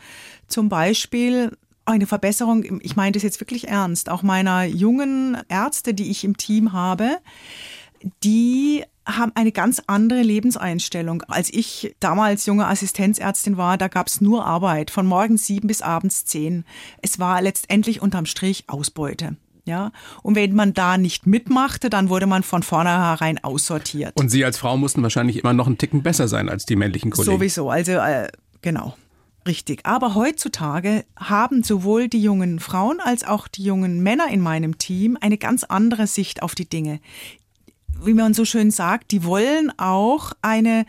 [0.47, 1.51] Zum Beispiel
[1.85, 6.37] eine Verbesserung, ich meine das jetzt wirklich ernst, auch meiner jungen Ärzte, die ich im
[6.37, 7.17] Team habe,
[8.23, 11.21] die haben eine ganz andere Lebenseinstellung.
[11.23, 15.83] Als ich damals junge Assistenzärztin war, da gab es nur Arbeit, von morgens sieben bis
[15.83, 16.65] abends zehn.
[17.01, 19.37] Es war letztendlich unterm Strich Ausbeute.
[19.67, 24.13] Ja, und wenn man da nicht mitmachte, dann wurde man von vornherein aussortiert.
[24.19, 27.09] Und Sie als Frau mussten wahrscheinlich immer noch einen Ticken besser sein als die männlichen
[27.09, 27.35] Kollegen.
[27.35, 28.27] Sowieso, also äh,
[28.61, 28.95] genau.
[29.47, 29.81] Richtig.
[29.83, 35.17] Aber heutzutage haben sowohl die jungen Frauen als auch die jungen Männer in meinem Team
[35.21, 36.99] eine ganz andere Sicht auf die Dinge.
[38.03, 40.85] Wie man so schön sagt, die wollen auch eine,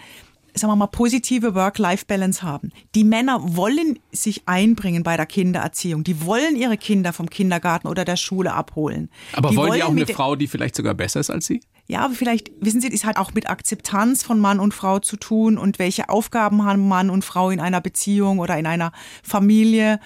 [0.56, 2.72] sagen wir mal, positive Work-Life-Balance haben.
[2.94, 6.02] Die Männer wollen sich einbringen bei der Kindererziehung.
[6.02, 9.10] Die wollen ihre Kinder vom Kindergarten oder der Schule abholen.
[9.34, 11.60] Aber die wollen die auch eine Frau, die vielleicht sogar besser ist als Sie?
[11.88, 15.16] ja, aber vielleicht, wissen Sie, das hat auch mit Akzeptanz von Mann und Frau zu
[15.16, 18.92] tun und welche Aufgaben haben Mann und Frau in einer Beziehung oder in einer
[19.22, 20.00] Familie.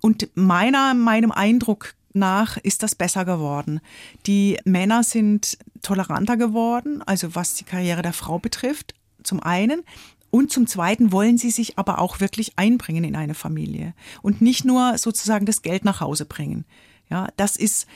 [0.00, 3.80] Und meiner, meinem Eindruck nach ist das besser geworden.
[4.26, 9.82] Die Männer sind toleranter geworden, also was die Karriere der Frau betrifft, zum einen.
[10.30, 14.64] Und zum Zweiten wollen sie sich aber auch wirklich einbringen in eine Familie und nicht
[14.64, 16.64] nur sozusagen das Geld nach Hause bringen.
[17.10, 17.86] Ja, das ist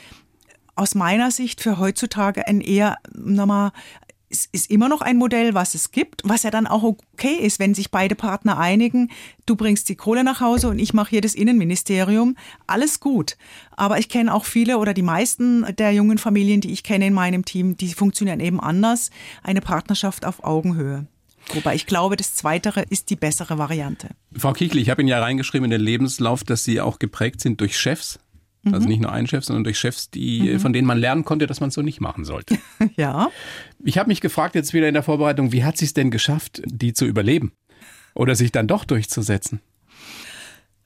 [0.75, 3.73] aus meiner Sicht für heutzutage ein eher, nochmal,
[4.29, 7.59] es ist immer noch ein Modell, was es gibt, was ja dann auch okay ist,
[7.59, 9.11] wenn sich beide Partner einigen,
[9.47, 12.37] du bringst die Kohle nach Hause und ich mache hier das Innenministerium,
[12.67, 13.39] alles gut.
[13.71, 17.15] Aber ich kenne auch viele oder die meisten der jungen Familien, die ich kenne in
[17.15, 19.11] meinem Team, die funktionieren eben anders,
[19.43, 21.07] eine Partnerschaft auf Augenhöhe.
[21.55, 24.11] Wobei ich glaube, das Zweitere ist die bessere Variante.
[24.37, 27.61] Frau Kichli, ich habe Ihnen ja reingeschrieben in den Lebenslauf, dass Sie auch geprägt sind
[27.61, 28.19] durch Chefs.
[28.67, 28.75] Mhm.
[28.75, 31.61] Also nicht nur einen Chef, sondern durch Chefs, die, von denen man lernen konnte, dass
[31.61, 32.59] man es so nicht machen sollte.
[32.97, 33.31] Ja.
[33.85, 36.63] Ich habe mich gefragt jetzt wieder in der Vorbereitung, wie hat sie es denn geschafft,
[36.65, 37.53] die zu überleben?
[38.15, 39.61] Oder sich dann doch durchzusetzen?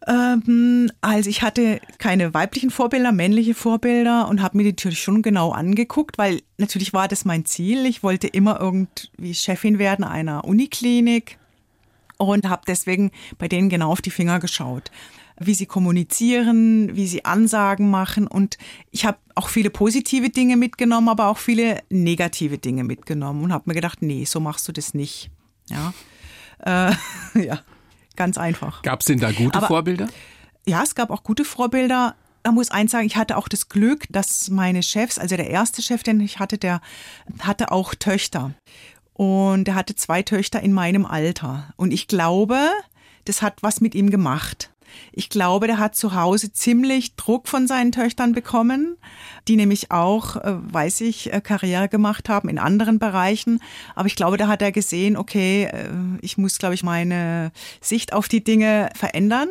[0.06, 5.22] Ähm, also ich hatte keine weiblichen Vorbilder, männliche Vorbilder und habe mir die natürlich schon
[5.22, 7.84] genau angeguckt, weil natürlich war das mein Ziel.
[7.86, 11.38] Ich wollte immer irgendwie Chefin werden einer Uniklinik
[12.16, 14.90] und habe deswegen bei denen genau auf die Finger geschaut,
[15.38, 18.56] wie sie kommunizieren, wie sie Ansagen machen und
[18.90, 23.64] ich habe auch viele positive Dinge mitgenommen, aber auch viele negative Dinge mitgenommen und habe
[23.66, 25.30] mir gedacht, nee, so machst du das nicht.
[25.68, 25.92] Ja.
[26.58, 26.94] Äh,
[27.42, 27.60] ja,
[28.20, 28.82] ganz einfach.
[28.82, 30.06] Gab es denn da gute Aber- Vorbilder?
[30.66, 32.14] Ja, es gab auch gute Vorbilder.
[32.44, 35.80] Man muss eins sagen, ich hatte auch das Glück, dass meine Chefs, also der erste
[35.80, 36.82] Chef, den ich hatte, der
[37.38, 38.52] hatte auch Töchter.
[39.14, 41.72] Und er hatte zwei Töchter in meinem Alter.
[41.76, 42.58] Und ich glaube,
[43.24, 44.70] das hat was mit ihm gemacht.
[45.12, 48.96] Ich glaube, der hat zu Hause ziemlich Druck von seinen Töchtern bekommen,
[49.48, 53.60] die nämlich auch, äh, weiß ich, äh, Karriere gemacht haben in anderen Bereichen.
[53.94, 55.88] Aber ich glaube, da hat er gesehen, okay, äh,
[56.20, 59.48] ich muss, glaube ich, meine Sicht auf die Dinge verändern.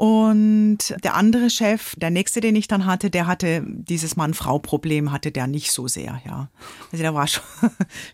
[0.00, 5.30] Und der andere Chef, der nächste, den ich dann hatte, der hatte dieses Mann-Frau-Problem, hatte
[5.30, 6.48] der nicht so sehr, ja.
[6.90, 7.44] Also der war schon,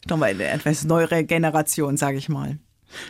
[0.09, 2.59] schon mal eine etwas neuere Generation, sage ich mal.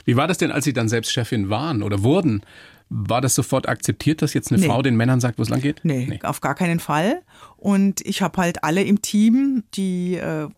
[0.04, 2.42] Wie war das denn, als Sie dann selbst Chefin waren oder wurden?
[2.88, 4.68] War das sofort akzeptiert, dass jetzt eine Nee.
[4.68, 5.80] Frau den Männern sagt, wo es lang geht?
[5.82, 7.22] Nee, auf gar keinen Fall.
[7.56, 10.48] Und ich habe halt alle im Team, die äh,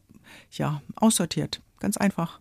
[0.52, 2.40] ja aussortiert, ganz einfach.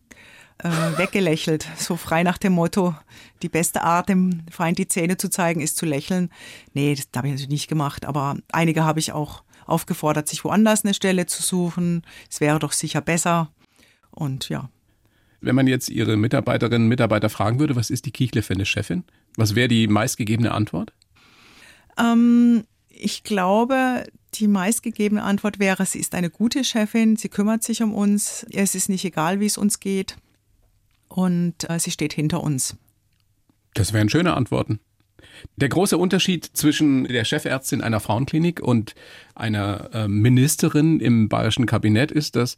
[0.59, 2.95] Äh, weggelächelt, so frei nach dem Motto,
[3.43, 6.31] die beste Art, dem Feind die Zähne zu zeigen, ist zu lächeln.
[6.73, 10.83] Nee, das habe ich natürlich nicht gemacht, aber einige habe ich auch aufgefordert, sich woanders
[10.83, 12.01] eine Stelle zu suchen.
[12.29, 13.51] Es wäre doch sicher besser.
[14.11, 14.69] Und ja,
[15.41, 18.65] Wenn man jetzt Ihre Mitarbeiterinnen und Mitarbeiter fragen würde, was ist die Kichle für eine
[18.65, 19.03] Chefin?
[19.37, 20.91] Was wäre die meistgegebene Antwort?
[21.97, 27.81] Ähm, ich glaube, die meistgegebene Antwort wäre, sie ist eine gute Chefin, sie kümmert sich
[27.81, 30.17] um uns, es ist nicht egal, wie es uns geht
[31.07, 32.75] und äh, sie steht hinter uns.
[33.73, 34.79] Das wären schöne Antworten.
[35.55, 38.95] Der große Unterschied zwischen der Chefärztin einer Frauenklinik und
[39.35, 42.57] einer äh, Ministerin im bayerischen Kabinett ist, dass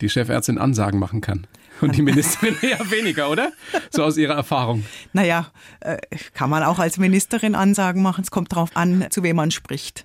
[0.00, 1.46] die Chefärztin Ansagen machen kann.
[1.80, 3.52] Und die Ministerin eher weniger, oder?
[3.90, 4.84] So aus Ihrer Erfahrung.
[5.12, 5.46] Naja,
[5.80, 5.98] äh,
[6.34, 10.04] kann man auch als Ministerin Ansagen machen, es kommt darauf an, zu wem man spricht.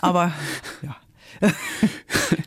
[0.00, 0.32] Aber
[0.82, 0.96] ja,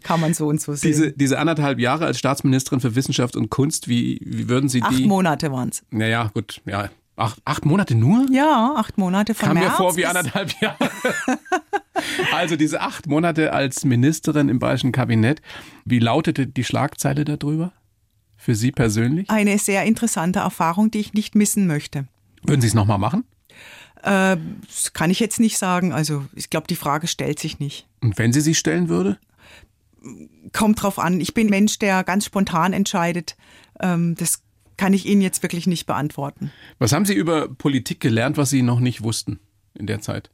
[0.04, 0.90] kann man so und so sehen.
[0.90, 4.98] Diese, diese anderthalb Jahre als Staatsministerin für Wissenschaft und Kunst, wie, wie würden Sie acht
[4.98, 5.06] die.
[5.06, 5.84] Monate waren es.
[5.92, 6.90] Naja, gut, ja.
[7.16, 8.26] Acht, acht Monate nur?
[8.32, 10.90] Ja, acht Monate von Kam mir März vor wie anderthalb Jahre.
[12.34, 15.40] also diese acht Monate als Ministerin im bayerischen Kabinett.
[15.86, 17.72] Wie lautete die Schlagzeile darüber?
[18.44, 19.30] Für Sie persönlich?
[19.30, 22.10] Eine sehr interessante Erfahrung, die ich nicht missen möchte.
[22.46, 23.24] Würden Sie es nochmal machen?
[24.02, 24.36] Äh,
[24.68, 25.94] das kann ich jetzt nicht sagen.
[25.94, 27.88] Also ich glaube, die Frage stellt sich nicht.
[28.02, 29.18] Und wenn sie sich stellen würde?
[30.52, 31.22] Kommt drauf an.
[31.22, 33.38] Ich bin ein Mensch, der ganz spontan entscheidet.
[33.80, 34.42] Ähm, das
[34.76, 36.52] kann ich Ihnen jetzt wirklich nicht beantworten.
[36.80, 39.40] Was haben Sie über Politik gelernt, was Sie noch nicht wussten
[39.74, 40.30] in der Zeit?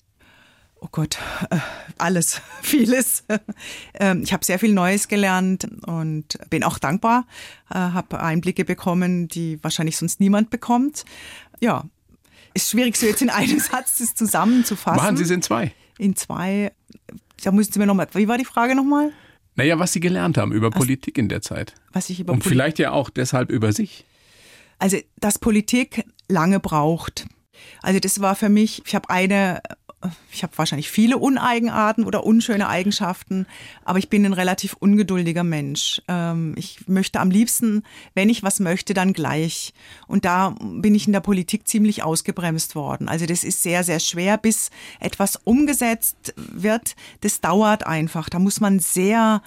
[0.82, 1.18] Oh Gott,
[1.50, 1.58] äh,
[1.98, 3.24] alles, vieles.
[3.96, 7.26] Ähm, Ich habe sehr viel Neues gelernt und bin auch dankbar.
[7.70, 11.04] Äh, Habe Einblicke bekommen, die wahrscheinlich sonst niemand bekommt.
[11.60, 11.84] Ja,
[12.54, 15.04] ist schwierig, so jetzt in einem Satz das zusammenzufassen.
[15.04, 15.74] Machen Sie es in zwei.
[15.98, 16.72] in zwei.
[17.44, 18.08] Da müssten Sie mir nochmal.
[18.14, 19.12] Wie war die Frage nochmal?
[19.56, 21.74] Naja, was Sie gelernt haben über Politik in der Zeit.
[21.92, 24.06] Was ich über Und Poli- vielleicht ja auch deshalb über sich.
[24.78, 27.26] Also, dass Politik lange braucht.
[27.82, 29.62] Also, das war für mich, ich habe eine,
[30.32, 33.46] ich habe wahrscheinlich viele Uneigenarten oder unschöne Eigenschaften,
[33.84, 36.02] aber ich bin ein relativ ungeduldiger Mensch.
[36.08, 37.84] Ähm, Ich möchte am liebsten,
[38.14, 39.74] wenn ich was möchte, dann gleich.
[40.08, 43.10] Und da bin ich in der Politik ziemlich ausgebremst worden.
[43.10, 46.96] Also, das ist sehr, sehr schwer, bis etwas umgesetzt wird.
[47.22, 48.30] Das dauert einfach.
[48.30, 49.42] Da muss man sehr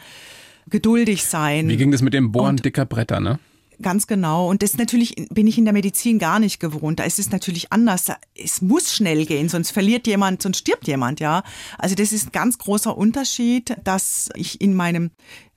[0.69, 1.69] geduldig sein.
[1.69, 3.39] Wie ging das mit dem Bohren dicker Bretter, ne?
[3.83, 4.49] Ganz genau.
[4.49, 7.01] Und das natürlich bin ich in der Medizin gar nicht gewohnt.
[7.01, 8.07] Da ist es natürlich anders.
[8.35, 11.43] Es muss schnell gehen, sonst verliert jemand, sonst stirbt jemand, ja.
[11.79, 15.11] Also das ist ein ganz großer Unterschied, dass ich in meinem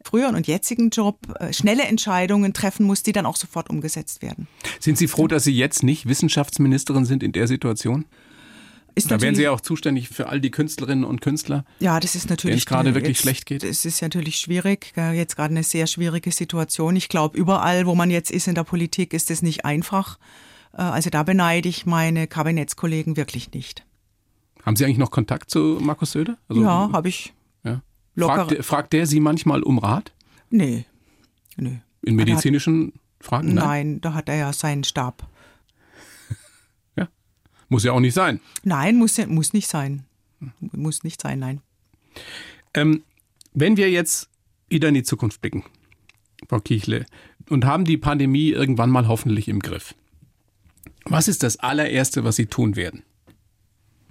[0.04, 4.48] früheren und jetzigen Job äh, schnelle Entscheidungen treffen muss, die dann auch sofort umgesetzt werden.
[4.80, 8.06] Sind Sie froh, dass Sie jetzt nicht Wissenschaftsministerin sind in der Situation?
[8.98, 11.66] Ist Da wären Sie ja auch zuständig für all die Künstlerinnen und Künstler.
[11.80, 12.54] Ja, das ist natürlich.
[12.54, 13.64] Denen es gerade wirklich jetzt- schlecht geht?
[13.64, 16.96] Es ist natürlich schwierig, jetzt gerade eine sehr schwierige Situation.
[16.96, 20.18] Ich glaube, überall, wo man jetzt ist in der Politik, ist es nicht einfach.
[20.74, 23.86] Äh, Also da beneide ich meine Kabinettskollegen wirklich nicht.
[24.66, 26.38] Haben Sie eigentlich noch Kontakt zu Markus Söder?
[26.48, 27.34] Also, ja, habe ich.
[27.64, 27.82] ja.
[28.18, 30.14] Fragt, der- fragt der Sie manchmal um Rat?
[30.50, 30.86] Nee.
[31.58, 31.82] Nee.
[32.06, 33.54] In medizinischen Fragen?
[33.54, 35.28] Nein, da hat er ja seinen Stab.
[37.70, 38.40] Muss ja auch nicht sein.
[38.64, 40.06] Nein, muss, muss nicht sein.
[40.60, 41.62] Muss nicht sein, nein.
[42.74, 43.04] Ähm,
[43.54, 44.30] wenn wir jetzt
[44.70, 45.64] wieder in die Zukunft blicken,
[46.48, 47.06] Frau Kichle,
[47.50, 49.96] und haben die Pandemie irgendwann mal hoffentlich im Griff,
[51.06, 53.04] was ist das allererste, was Sie tun werden,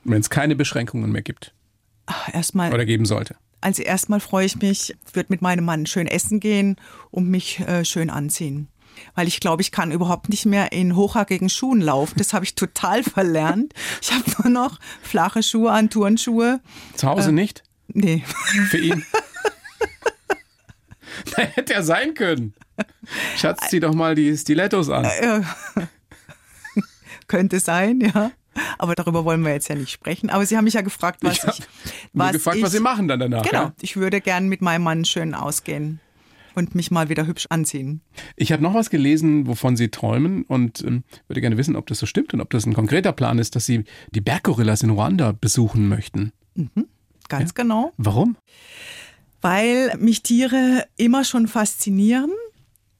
[0.04, 1.54] wenn es keine Beschränkungen mehr gibt
[2.32, 3.36] Erstmal, oder geben sollte?
[3.64, 6.76] also erstmal freue ich mich, würde mit meinem Mann schön essen gehen
[7.10, 8.68] und mich äh, schön anziehen.
[9.14, 12.14] Weil ich glaube, ich kann überhaupt nicht mehr in hochhackigen Schuhen laufen.
[12.16, 13.74] Das habe ich total verlernt.
[14.00, 16.60] Ich habe nur noch flache Schuhe an, Turnschuhe.
[16.96, 17.62] Zu Hause nicht?
[17.88, 18.24] Nee.
[18.70, 19.04] Für ihn?
[21.36, 22.54] da hätte er sein können.
[23.36, 25.04] Schatz, zieh doch mal die Stilettos an.
[25.04, 25.42] Äh,
[27.28, 28.32] Könnte sein, ja.
[28.78, 30.30] Aber darüber wollen wir jetzt ja nicht sprechen.
[30.30, 31.66] Aber Sie haben mich ja gefragt, was ich, ich
[32.12, 33.42] was gefragt, ich, was Sie machen dann danach.
[33.42, 33.64] Genau.
[33.64, 33.72] Ja?
[33.80, 36.00] Ich würde gern mit meinem Mann schön ausgehen
[36.54, 38.00] und mich mal wieder hübsch anziehen.
[38.36, 41.98] Ich habe noch was gelesen, wovon Sie träumen und ähm, würde gerne wissen, ob das
[41.98, 45.32] so stimmt und ob das ein konkreter Plan ist, dass Sie die Berggorillas in Ruanda
[45.32, 46.32] besuchen möchten.
[46.54, 46.86] Mhm,
[47.28, 47.62] ganz ja?
[47.62, 47.92] genau.
[47.96, 48.36] Warum?
[49.40, 52.30] Weil mich Tiere immer schon faszinieren.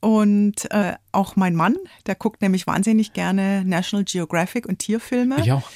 [0.00, 5.36] Und äh, auch mein Mann, der guckt nämlich wahnsinnig gerne National Geographic und Tierfilme.
[5.40, 5.70] Ich auch.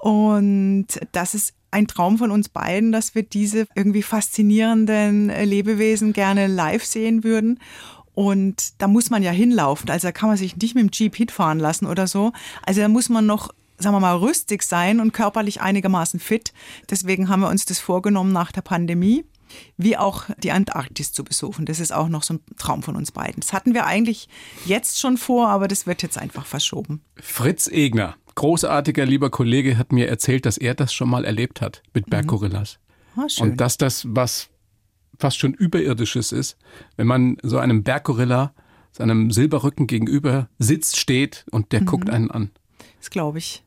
[0.00, 6.12] Und das ist ein Traum von uns beiden, dass wir diese irgendwie faszinierenden äh, Lebewesen
[6.12, 7.60] gerne live sehen würden.
[8.14, 9.90] Und da muss man ja hinlaufen.
[9.90, 12.32] Also da kann man sich nicht mit dem Jeep hinfahren lassen oder so.
[12.64, 16.52] Also da muss man noch sagen wir mal, rüstig sein und körperlich einigermaßen fit.
[16.90, 19.24] Deswegen haben wir uns das vorgenommen nach der Pandemie,
[19.76, 21.64] wie auch die Antarktis zu besuchen.
[21.64, 23.40] Das ist auch noch so ein Traum von uns beiden.
[23.40, 24.28] Das hatten wir eigentlich
[24.64, 27.02] jetzt schon vor, aber das wird jetzt einfach verschoben.
[27.16, 31.82] Fritz Egner, großartiger lieber Kollege hat mir erzählt, dass er das schon mal erlebt hat
[31.92, 32.10] mit mhm.
[32.10, 32.78] Berggorillas.
[33.16, 33.22] Mhm.
[33.22, 34.48] Oh, und dass das was
[35.18, 36.56] fast schon überirdisches ist,
[36.96, 38.54] wenn man so einem Berggorilla,
[38.92, 41.86] seinem Silberrücken gegenüber sitzt, steht und der mhm.
[41.86, 42.50] guckt einen an.
[42.98, 43.64] Das glaube ich.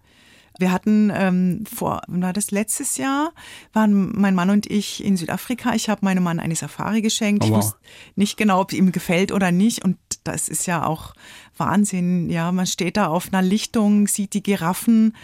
[0.58, 3.34] Wir hatten ähm, vor, war das letztes Jahr,
[3.74, 5.74] waren mein Mann und ich in Südafrika.
[5.74, 7.44] Ich habe meinem Mann eine Safari geschenkt.
[7.44, 7.58] Oh, wow.
[7.58, 7.80] Ich wusste
[8.16, 9.84] nicht genau, ob ihm gefällt oder nicht.
[9.84, 11.14] Und das ist ja auch
[11.62, 12.30] Wahnsinn.
[12.30, 15.16] Ja, man steht da auf einer Lichtung, sieht die Giraffen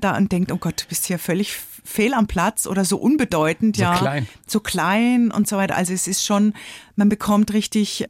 [0.00, 3.76] da und denkt, oh Gott, du bist hier völlig fehl am Platz oder so unbedeutend.
[3.76, 4.26] So ja, klein.
[4.46, 5.76] So klein und so weiter.
[5.76, 6.54] Also es ist schon,
[6.96, 8.06] man bekommt richtig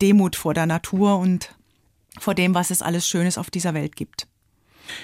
[0.00, 1.54] Demut vor der Natur und
[2.18, 4.28] vor dem, was es alles Schönes auf dieser Welt gibt.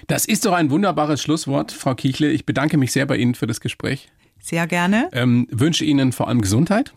[0.07, 2.31] Das ist doch ein wunderbares Schlusswort, Frau Kichle.
[2.31, 4.09] Ich bedanke mich sehr bei Ihnen für das Gespräch.
[4.39, 5.09] Sehr gerne.
[5.12, 6.95] Ähm, wünsche Ihnen vor allem Gesundheit.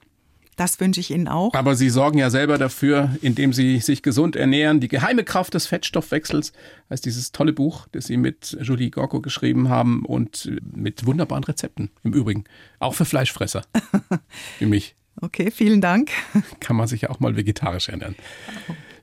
[0.56, 1.54] Das wünsche ich Ihnen auch.
[1.54, 4.80] Aber Sie sorgen ja selber dafür, indem Sie sich gesund ernähren.
[4.80, 6.54] Die geheime Kraft des Fettstoffwechsels
[6.90, 11.90] heißt dieses tolle Buch, das Sie mit Julie Gorko geschrieben haben und mit wunderbaren Rezepten
[12.04, 12.44] im Übrigen.
[12.80, 13.64] Auch für Fleischfresser
[14.60, 14.96] wie mich.
[15.22, 16.10] Okay, vielen Dank.
[16.60, 18.16] Kann man sich ja auch mal vegetarisch ernähren.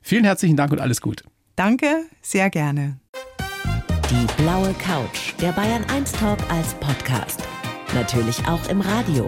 [0.01, 1.23] Vielen herzlichen Dank und alles gut.
[1.55, 2.99] Danke, sehr gerne.
[4.09, 7.41] Die blaue Couch, der Bayern 1 Talk als Podcast.
[7.93, 9.27] Natürlich auch im Radio.